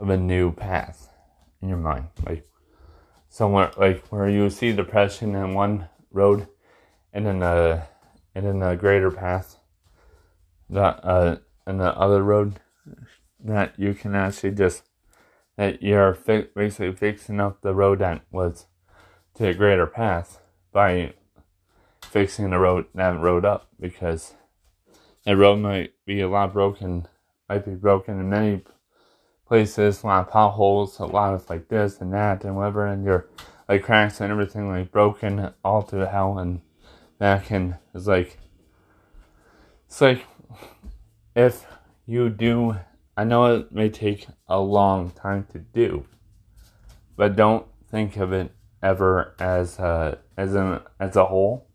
of 0.00 0.08
a 0.08 0.16
new 0.16 0.52
path 0.52 1.10
in 1.60 1.68
your 1.68 1.78
mind. 1.78 2.08
Like 2.24 2.46
somewhere 3.28 3.72
like 3.76 4.06
where 4.08 4.28
you 4.28 4.48
see 4.50 4.72
depression 4.72 5.34
in 5.34 5.54
one 5.54 5.88
road 6.12 6.46
and 7.12 7.26
then 7.26 7.42
a 7.42 7.88
and 8.34 8.46
then 8.46 8.62
a 8.62 8.76
greater 8.76 9.10
path 9.10 9.56
that 10.70 11.00
uh 11.04 11.36
in 11.66 11.78
the 11.78 11.96
other 11.96 12.22
road 12.22 12.60
that 13.42 13.74
you 13.78 13.94
can 13.94 14.14
actually 14.14 14.50
just 14.50 14.82
that 15.56 15.82
you're 15.82 16.14
fi- 16.14 16.48
basically 16.54 16.92
fixing 16.92 17.40
up 17.40 17.60
the 17.60 17.74
road 17.74 18.00
that 18.00 18.22
was 18.30 18.66
to 19.34 19.48
a 19.48 19.54
greater 19.54 19.86
path 19.86 20.40
by 20.72 21.12
fixing 22.02 22.50
the 22.50 22.58
road 22.58 22.86
that 22.94 23.18
road 23.18 23.44
up 23.44 23.68
because 23.80 24.34
that 25.24 25.36
road 25.36 25.56
might 25.56 25.92
be 26.06 26.20
a 26.20 26.28
lot 26.28 26.52
broken 26.52 27.06
might 27.48 27.64
be 27.64 27.74
broken 27.74 28.18
in 28.18 28.30
many 28.30 28.62
places, 29.46 30.02
a 30.02 30.06
lot 30.06 30.26
of 30.26 30.32
potholes, 30.32 30.98
a 30.98 31.04
lot 31.04 31.34
of 31.34 31.48
like 31.50 31.68
this 31.68 32.00
and 32.00 32.12
that 32.12 32.44
and 32.44 32.56
whatever 32.56 32.86
and 32.86 33.04
your 33.04 33.28
like 33.68 33.82
cracks 33.82 34.20
and 34.20 34.30
everything 34.30 34.68
like 34.68 34.90
broken 34.90 35.52
all 35.64 35.82
to 35.82 36.06
hell 36.06 36.38
and 36.38 36.60
back 37.18 37.50
and 37.50 37.76
it's 37.94 38.06
like 38.06 38.38
it's 39.86 40.00
like 40.00 40.26
if 41.34 41.66
you 42.06 42.28
do 42.30 42.76
I 43.16 43.22
know 43.22 43.54
it 43.54 43.70
may 43.70 43.90
take 43.90 44.26
a 44.48 44.58
long 44.58 45.10
time 45.10 45.46
to 45.52 45.58
do, 45.58 46.04
but 47.16 47.36
don't 47.36 47.66
think 47.88 48.16
of 48.16 48.32
it 48.32 48.50
ever 48.82 49.34
as 49.38 49.78
a, 49.78 50.18
as 50.36 50.54
an 50.54 50.80
as 50.98 51.14
a 51.14 51.26
whole, 51.26 51.68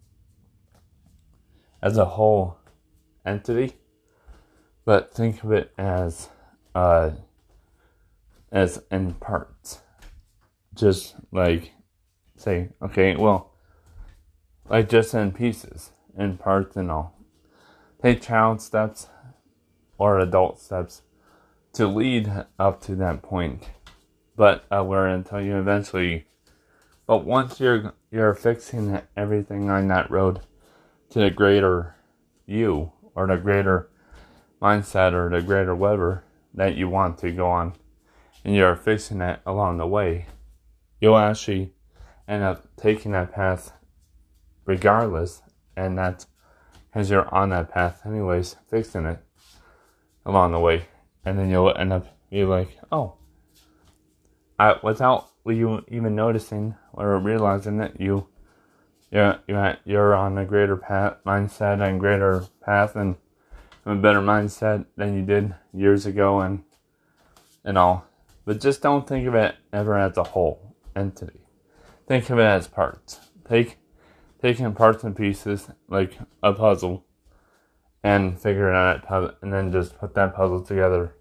as 1.82 1.98
a 1.98 2.04
whole 2.04 2.58
entity, 3.26 3.78
but 4.84 5.13
think 5.13 5.41
of 5.45 5.54
it 5.54 5.72
as 5.78 6.28
uh, 6.76 7.12
as 8.52 8.84
in 8.91 9.13
parts. 9.13 9.82
Just 10.76 11.15
like 11.32 11.72
say, 12.36 12.69
okay, 12.82 13.15
well, 13.15 13.54
like 14.69 14.89
just 14.89 15.13
in 15.13 15.32
pieces, 15.32 15.91
in 16.17 16.38
parts 16.38 16.76
and 16.76 16.91
all. 16.91 17.15
Take 18.02 18.22
child 18.22 18.62
steps 18.62 19.08
or 19.99 20.17
adult 20.17 20.59
steps 20.59 21.03
to 21.73 21.85
lead 21.85 22.45
up 22.57 22.81
to 22.81 22.95
that 22.95 23.21
point. 23.21 23.69
But 24.35 24.63
uh, 24.71 24.83
where 24.83 25.05
until 25.07 25.41
you 25.41 25.57
eventually, 25.57 26.25
but 27.05 27.25
once 27.25 27.59
you're 27.59 27.93
you're 28.09 28.33
fixing 28.33 29.01
everything 29.15 29.69
on 29.69 29.88
that 29.89 30.09
road 30.09 30.39
to 31.12 31.19
the 31.19 31.29
greater 31.29 31.95
you 32.47 32.91
or 33.13 33.27
the 33.27 33.38
greater 33.38 33.89
mindset 34.62 35.13
or 35.13 35.29
the 35.29 35.41
greater 35.45 35.75
whatever 35.75 36.23
that 36.53 36.75
you 36.75 36.89
want 36.89 37.17
to 37.19 37.31
go 37.31 37.47
on, 37.49 37.73
and 38.43 38.55
you're 38.55 38.75
fixing 38.75 39.21
it 39.21 39.39
along 39.45 39.77
the 39.77 39.85
way, 39.85 40.25
you'll 40.99 41.17
actually 41.17 41.73
end 42.27 42.43
up 42.43 42.65
taking 42.77 43.12
that 43.12 43.33
path 43.33 43.73
regardless, 44.65 45.41
and 45.75 45.97
that's 45.97 46.27
because 46.91 47.09
you're 47.09 47.33
on 47.33 47.49
that 47.49 47.69
path 47.69 48.01
anyways, 48.05 48.55
fixing 48.69 49.05
it 49.05 49.19
along 50.29 50.51
the 50.51 50.59
way 50.59 50.85
and 51.25 51.37
then 51.37 51.49
you'll 51.49 51.75
end 51.77 51.91
up 51.91 52.05
be 52.29 52.43
like, 52.43 52.77
oh, 52.91 53.15
I, 54.57 54.75
without 54.83 55.29
you 55.45 55.83
even 55.87 56.15
noticing 56.15 56.75
or 56.93 57.17
realizing 57.17 57.77
that 57.77 57.99
you, 57.99 58.27
you're, 59.11 59.39
you're, 59.47 59.77
you're 59.83 60.13
on 60.13 60.37
a 60.37 60.45
greater 60.45 60.77
path, 60.77 61.17
mindset 61.25 61.81
and 61.81 61.99
greater 61.99 62.45
path 62.63 62.95
and 62.95 63.15
a 63.85 63.95
better 63.95 64.19
mindset 64.19 64.85
than 64.95 65.15
you 65.15 65.23
did 65.23 65.55
years 65.73 66.05
ago 66.05 66.41
and, 66.41 66.63
and 67.63 67.77
all. 67.77 68.05
But 68.45 68.61
just 68.61 68.81
don't 68.81 69.07
think 69.07 69.27
of 69.27 69.35
it 69.35 69.55
ever 69.73 69.97
as 69.97 70.17
a 70.17 70.23
whole 70.23 70.75
entity. 70.95 71.41
Think 72.07 72.29
of 72.29 72.37
it 72.37 72.43
as 72.43 72.67
parts. 72.67 73.19
Take, 73.47 73.77
taking 74.41 74.71
parts 74.73 75.03
and 75.03 75.15
pieces 75.15 75.69
like 75.87 76.17
a 76.43 76.53
puzzle 76.53 77.05
and 78.03 78.39
figure 78.39 78.69
it 78.69 78.75
out 78.75 79.38
and 79.41 79.51
then 79.51 79.71
just 79.71 79.97
put 79.99 80.13
that 80.15 80.35
puzzle 80.35 80.62
together 80.62 81.15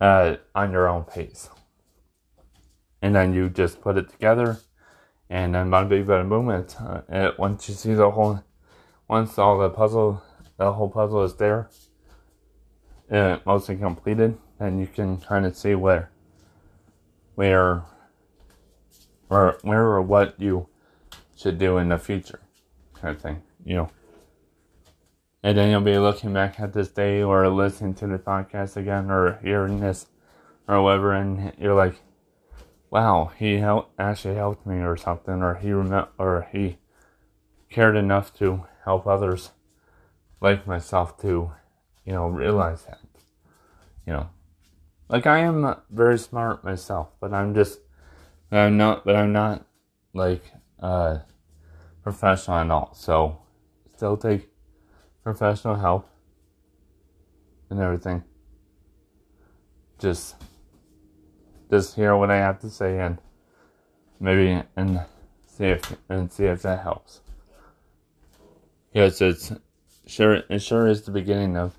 uh, 0.00 0.36
on 0.54 0.72
your 0.72 0.88
own 0.88 1.04
pace. 1.04 1.48
And 3.00 3.14
then 3.14 3.34
you 3.34 3.48
just 3.48 3.80
put 3.80 3.96
it 3.96 4.10
together, 4.10 4.58
and 5.28 5.54
then 5.54 5.70
bada 5.70 5.88
bing, 5.88 6.06
bada 6.06 6.28
boom. 6.28 6.50
It, 6.50 6.76
uh, 6.80 7.00
it, 7.08 7.38
once 7.38 7.68
you 7.68 7.74
see 7.74 7.94
the 7.94 8.10
whole, 8.10 8.44
once 9.08 9.38
all 9.38 9.58
the 9.58 9.70
puzzle, 9.70 10.22
the 10.56 10.72
whole 10.72 10.88
puzzle 10.88 11.24
is 11.24 11.34
there, 11.34 11.68
uh, 13.10 13.38
mostly 13.44 13.76
completed, 13.76 14.38
then 14.60 14.78
you 14.78 14.86
can 14.86 15.18
kind 15.18 15.46
of 15.46 15.56
see 15.56 15.74
where, 15.74 16.10
where, 17.34 17.82
or 19.28 19.58
where 19.62 19.86
or 19.86 20.02
what 20.02 20.40
you 20.40 20.68
should 21.36 21.58
do 21.58 21.78
in 21.78 21.88
the 21.88 21.98
future, 21.98 22.40
kind 22.94 23.16
of 23.16 23.22
thing. 23.22 23.42
You 23.64 23.74
know. 23.76 23.90
And 25.42 25.58
then 25.58 25.70
you'll 25.70 25.80
be 25.80 25.98
looking 25.98 26.32
back 26.32 26.60
at 26.60 26.72
this 26.72 26.88
day 26.88 27.22
or 27.22 27.48
listening 27.48 27.94
to 27.94 28.06
the 28.06 28.18
podcast 28.18 28.76
again 28.76 29.10
or 29.10 29.40
hearing 29.42 29.80
this 29.80 30.06
or 30.68 30.80
whatever, 30.82 31.12
and 31.12 31.52
you're 31.58 31.74
like, 31.74 31.96
wow, 32.90 33.32
he 33.36 33.56
helped, 33.56 33.92
actually 33.98 34.36
helped 34.36 34.66
me 34.66 34.76
or 34.76 34.96
something, 34.96 35.42
or 35.42 35.54
he 35.56 35.72
rem- 35.72 36.06
or 36.18 36.46
he 36.52 36.78
cared 37.70 37.96
enough 37.96 38.32
to 38.38 38.66
help 38.84 39.06
others 39.06 39.50
like 40.40 40.66
myself 40.66 41.20
to, 41.22 41.50
you 42.04 42.12
know, 42.12 42.28
realize 42.28 42.84
that. 42.84 43.00
You 44.06 44.12
know, 44.12 44.30
like 45.08 45.26
I 45.26 45.38
am 45.38 45.74
very 45.90 46.18
smart 46.18 46.62
myself, 46.62 47.08
but 47.20 47.32
I'm 47.32 47.54
just, 47.54 47.80
I'm 48.50 48.76
not, 48.76 49.04
but 49.04 49.16
I'm 49.16 49.32
not 49.32 49.66
like 50.12 50.44
uh, 50.80 51.18
professional 52.02 52.58
at 52.58 52.70
all. 52.70 52.94
So 52.94 53.38
still 53.94 54.16
take 54.16 54.51
professional 55.22 55.76
help 55.76 56.08
and 57.70 57.80
everything. 57.80 58.24
Just 59.98 60.36
just 61.70 61.94
hear 61.94 62.16
what 62.16 62.30
I 62.30 62.36
have 62.36 62.60
to 62.60 62.70
say 62.70 62.98
and 62.98 63.18
maybe 64.20 64.62
and 64.76 65.00
see 65.46 65.66
if 65.66 65.96
and 66.08 66.30
see 66.30 66.44
if 66.44 66.62
that 66.62 66.80
helps. 66.82 67.20
Yes, 68.92 69.20
it's 69.20 69.52
sure 70.06 70.42
it 70.48 70.60
sure 70.60 70.86
is 70.86 71.02
the 71.02 71.12
beginning 71.12 71.56
of 71.56 71.78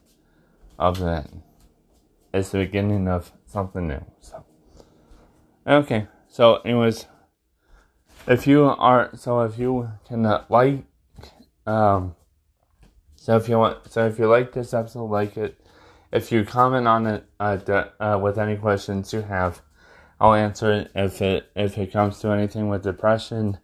of 0.80 1.00
that. 1.00 1.30
It's 2.34 2.50
the 2.50 2.60
beginning 2.60 3.08
of 3.08 3.32
something 3.46 3.88
new. 3.88 4.04
So 4.20 4.46
okay. 5.68 6.08
So 6.30 6.56
anyways, 6.66 7.06
if 8.28 8.48
you 8.48 8.64
are 8.64 9.12
so 9.16 9.42
if 9.42 9.60
you 9.60 9.92
can 10.08 10.26
uh, 10.26 10.46
like 10.50 10.86
um 11.68 12.16
so 13.24 13.38
if 13.38 13.48
you 13.48 13.58
want, 13.58 13.90
so 13.90 14.06
if 14.06 14.20
you 14.20 14.28
like 14.28 14.52
this 14.52 14.74
episode, 14.74 15.06
like 15.06 15.38
it. 15.38 15.58
If 16.12 16.30
you 16.30 16.44
comment 16.44 16.90
on 16.90 17.08
it 17.08 17.26
uh, 17.40 17.58
uh, 17.98 18.20
with 18.22 18.38
any 18.38 18.58
questions 18.58 19.14
you 19.14 19.22
have, 19.22 19.62
I'll 20.20 20.34
answer 20.34 20.74
it. 20.74 20.92
If 20.94 21.22
it 21.22 21.50
if 21.56 21.78
it 21.78 21.94
comes 21.94 22.20
to 22.20 22.32
anything 22.32 22.68
with 22.68 22.84
depression, 22.84 23.60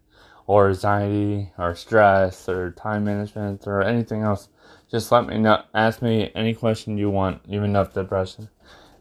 or 0.47 0.69
anxiety, 0.69 1.51
or 1.57 1.75
stress, 1.75 2.47
or 2.47 2.71
time 2.71 3.03
management, 3.03 3.67
or 3.67 3.83
anything 3.83 4.21
else, 4.21 4.47
just 4.89 5.11
let 5.11 5.27
me 5.27 5.37
know. 5.37 5.61
Ask 5.73 6.01
me 6.01 6.31
any 6.33 6.53
question 6.53 6.97
you 6.97 7.09
want, 7.09 7.41
even 7.45 7.75
of 7.75 7.93
depression, 7.93 8.47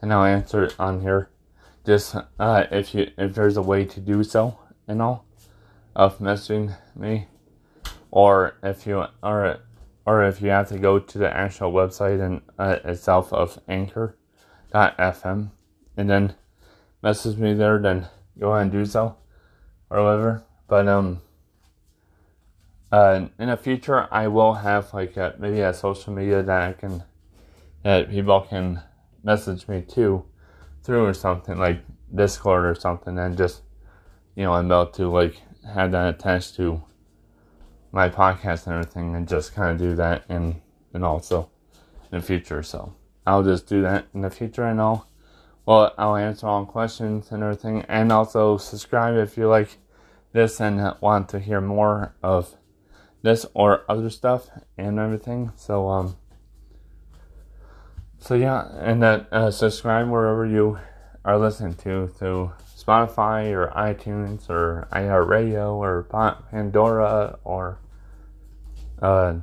and 0.02 0.12
I'll 0.12 0.24
answer 0.24 0.64
it 0.64 0.74
on 0.76 1.02
here. 1.02 1.30
Just 1.86 2.16
uh, 2.40 2.64
if 2.72 2.96
you 2.96 3.12
if 3.16 3.32
there's 3.32 3.56
a 3.56 3.62
way 3.62 3.84
to 3.84 4.00
do 4.00 4.24
so 4.24 4.58
and 4.88 5.00
all, 5.00 5.24
of 5.94 6.18
messaging 6.18 6.76
me, 6.96 7.28
or 8.10 8.56
if 8.64 8.88
you 8.88 9.04
or 9.22 9.60
or 10.08 10.24
if 10.24 10.40
you 10.40 10.48
have 10.48 10.66
to 10.66 10.78
go 10.78 10.98
to 10.98 11.18
the 11.18 11.30
actual 11.36 11.70
website 11.70 12.18
and 12.18 12.40
uh, 12.58 12.78
itself 12.82 13.30
of 13.30 13.58
anchor.fm 13.68 15.50
and 15.98 16.08
then 16.08 16.34
message 17.02 17.36
me 17.36 17.52
there, 17.52 17.78
then 17.78 18.08
go 18.40 18.52
ahead 18.52 18.62
and 18.62 18.72
do 18.72 18.86
so 18.86 19.14
or 19.90 20.02
whatever. 20.02 20.42
But 20.66 20.88
um, 20.88 21.20
uh, 22.90 23.26
in 23.38 23.48
the 23.50 23.56
future, 23.58 24.08
I 24.10 24.28
will 24.28 24.54
have 24.54 24.94
like 24.94 25.14
a, 25.18 25.34
maybe 25.38 25.60
a 25.60 25.74
social 25.74 26.14
media 26.14 26.42
that 26.42 26.62
I 26.62 26.72
can 26.72 27.02
that 27.82 28.10
people 28.10 28.40
can 28.40 28.80
message 29.22 29.68
me 29.68 29.82
to 29.90 30.24
through 30.82 31.04
or 31.04 31.12
something 31.12 31.58
like 31.58 31.82
Discord 32.14 32.64
or 32.64 32.74
something, 32.74 33.18
and 33.18 33.36
just 33.36 33.60
you 34.34 34.44
know 34.44 34.54
I'm 34.54 34.66
about 34.66 34.94
to 34.94 35.08
like 35.08 35.42
have 35.74 35.92
that 35.92 36.14
attached 36.14 36.56
to 36.56 36.82
my 37.92 38.08
podcast 38.08 38.66
and 38.66 38.74
everything 38.74 39.14
and 39.14 39.28
just 39.28 39.54
kind 39.54 39.70
of 39.70 39.78
do 39.78 39.94
that 39.96 40.24
and 40.28 40.60
and 40.92 41.04
also 41.04 41.50
in 42.10 42.18
the 42.18 42.24
future. 42.24 42.62
So 42.62 42.94
I'll 43.26 43.42
just 43.42 43.66
do 43.66 43.82
that 43.82 44.06
in 44.14 44.22
the 44.22 44.30
future 44.30 44.64
and 44.64 44.80
I'll 44.80 45.08
well 45.66 45.94
I'll 45.98 46.16
answer 46.16 46.46
all 46.46 46.66
questions 46.66 47.30
and 47.30 47.42
everything 47.42 47.84
and 47.88 48.12
also 48.12 48.56
subscribe 48.56 49.16
if 49.16 49.36
you 49.36 49.48
like 49.48 49.78
this 50.32 50.60
and 50.60 50.94
want 51.00 51.28
to 51.30 51.38
hear 51.38 51.60
more 51.60 52.14
of 52.22 52.56
this 53.22 53.46
or 53.54 53.84
other 53.88 54.10
stuff 54.10 54.48
and 54.76 54.98
everything. 54.98 55.52
So 55.56 55.88
um 55.88 56.16
so 58.18 58.34
yeah, 58.34 58.68
and 58.80 59.02
that 59.02 59.32
uh, 59.32 59.50
subscribe 59.50 60.08
wherever 60.08 60.44
you 60.44 60.78
are 61.24 61.38
listening 61.38 61.74
to, 61.74 62.12
to 62.18 62.52
Spotify 62.88 63.52
or 63.52 63.70
iTunes 63.76 64.48
or 64.48 64.88
iHeartRadio 64.92 65.74
or 65.74 66.04
Pandora 66.50 67.38
or 67.44 67.78
uh, 69.02 69.34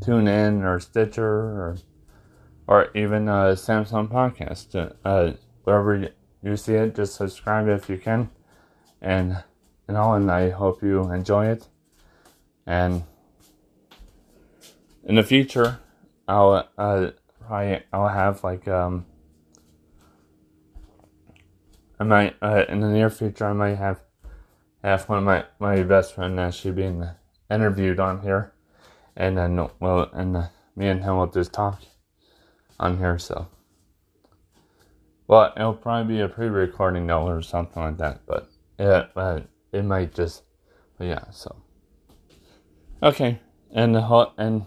TuneIn 0.00 0.64
or 0.64 0.80
Stitcher 0.80 1.22
or 1.22 1.76
or 2.66 2.88
even 2.94 3.28
uh, 3.28 3.54
Samsung 3.56 4.08
Podcast. 4.08 4.94
Uh, 5.04 5.32
wherever 5.64 5.96
you, 5.96 6.08
you 6.42 6.56
see 6.56 6.74
it, 6.74 6.94
just 6.94 7.14
subscribe 7.14 7.68
if 7.68 7.90
you 7.90 7.98
can, 7.98 8.30
and 9.02 9.42
you 9.86 9.94
know, 9.94 10.14
and 10.14 10.30
I 10.30 10.48
hope 10.50 10.82
you 10.82 11.12
enjoy 11.12 11.48
it. 11.48 11.68
And 12.66 13.02
in 15.04 15.16
the 15.16 15.22
future, 15.22 15.78
I'll 16.26 16.66
uh, 16.78 17.10
probably 17.46 17.82
I'll 17.92 18.08
have 18.08 18.42
like 18.42 18.66
um. 18.66 19.04
I 22.02 22.04
might 22.04 22.34
uh, 22.42 22.64
in 22.68 22.80
the 22.80 22.88
near 22.88 23.08
future 23.10 23.46
I 23.46 23.52
might 23.52 23.76
have 23.76 24.00
have 24.82 25.08
one 25.08 25.18
of 25.18 25.24
my 25.24 25.44
my 25.60 25.84
best 25.84 26.16
friend 26.16 26.40
actually 26.40 26.72
being 26.72 27.08
interviewed 27.48 28.00
on 28.00 28.22
here, 28.22 28.52
and 29.14 29.38
then 29.38 29.68
well 29.78 30.10
and 30.12 30.36
uh, 30.36 30.48
me 30.74 30.88
and 30.88 31.04
him 31.04 31.16
will 31.16 31.28
just 31.28 31.52
talk 31.52 31.80
on 32.80 32.98
here 32.98 33.18
so. 33.18 33.46
Well, 35.28 35.52
it'll 35.56 35.74
probably 35.74 36.16
be 36.16 36.20
a 36.22 36.28
pre-recording 36.28 37.06
though 37.06 37.28
or 37.28 37.40
something 37.40 37.80
like 37.80 37.98
that, 37.98 38.22
but 38.26 38.50
yeah, 38.80 39.06
but 39.14 39.46
it 39.70 39.84
might 39.84 40.12
just, 40.12 40.42
yeah. 40.98 41.30
So 41.30 41.54
okay, 43.00 43.38
and 43.70 43.94
the 43.94 44.02
hot 44.02 44.34
and 44.36 44.66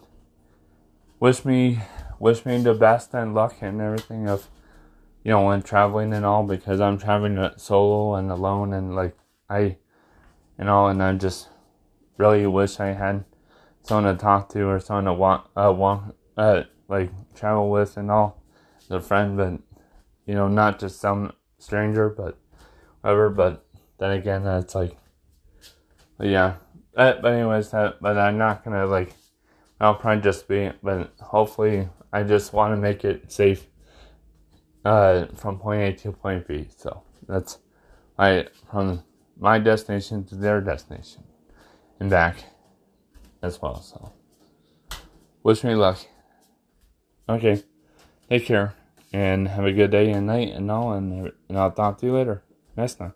wish 1.20 1.44
me 1.44 1.82
wish 2.18 2.46
me 2.46 2.62
the 2.62 2.74
best 2.74 3.14
and 3.14 3.36
luck 3.36 3.58
and 3.60 3.82
everything 3.82 4.30
of 4.30 4.48
you 5.26 5.32
know 5.32 5.42
when 5.42 5.64
traveling 5.64 6.14
and 6.14 6.24
all 6.24 6.44
because 6.44 6.80
I'm 6.80 7.00
traveling 7.00 7.50
solo 7.58 8.14
and 8.14 8.30
alone 8.32 8.74
and 8.74 8.96
like 8.96 9.18
I 9.50 9.78
you 10.58 10.66
know 10.66 10.86
and 10.86 11.02
I 11.02 11.14
just 11.14 11.50
really 12.18 12.46
wish 12.46 12.80
I 12.80 12.94
had 12.94 13.26
someone 13.82 14.16
to 14.16 14.22
talk 14.22 14.50
to 14.50 14.64
or 14.66 14.80
someone 14.80 15.06
to 15.06 15.14
want 15.14 15.48
uh 15.58 15.74
want 15.76 16.16
uh 16.38 16.64
like 16.88 17.10
travel 17.34 17.72
with 17.72 17.98
and 17.98 18.12
all 18.12 18.42
a 18.92 19.02
friend 19.02 19.36
but 19.36 19.60
you 20.28 20.36
know 20.36 20.48
not 20.48 20.80
just 20.80 21.02
some 21.02 21.34
stranger 21.58 22.08
but 22.08 22.38
whatever 23.02 23.32
but 23.32 23.66
then 23.98 24.12
again 24.12 24.44
that's 24.44 24.76
like 24.76 24.96
yeah. 26.20 26.56
But, 26.94 27.22
but 27.24 27.34
anyways 27.34 27.72
that 27.72 28.00
but 28.00 28.18
I'm 28.18 28.38
not 28.38 28.64
gonna 28.64 28.86
like 28.86 29.12
I'll 29.82 29.96
probably 29.96 30.22
just 30.22 30.48
be 30.48 30.72
but 30.84 31.14
hopefully 31.20 31.90
I 32.14 32.22
just 32.22 32.54
want 32.54 32.74
to 32.74 32.78
make 32.78 33.04
it 33.04 33.32
safe 33.32 33.66
uh, 34.86 35.26
from 35.36 35.60
point 35.60 35.82
A 35.82 35.94
to 36.04 36.12
point 36.14 36.48
B. 36.48 36.68
So 36.78 37.04
that's 37.28 37.58
my 38.18 38.48
from 38.72 39.04
my 39.38 39.60
destination 39.60 40.24
to 40.26 40.36
their 40.36 40.62
destination 40.62 41.24
and 42.00 42.10
back 42.10 42.46
as 43.42 43.62
well. 43.62 43.82
So 43.82 44.14
wish 45.44 45.64
me 45.64 45.76
luck. 45.76 46.00
Okay, 47.28 47.64
take 48.30 48.46
care 48.46 48.76
and 49.12 49.48
have 49.48 49.66
a 49.66 49.72
good 49.72 49.92
day 49.92 50.12
and 50.12 50.28
night 50.28 50.50
and 50.50 50.70
all, 50.70 50.94
and, 50.94 51.32
and 51.50 51.58
I'll 51.58 51.72
talk 51.72 51.98
to 52.00 52.06
you 52.06 52.14
later 52.14 52.44
next 52.76 52.96
time. 52.96 53.14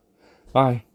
Bye. 0.53 0.88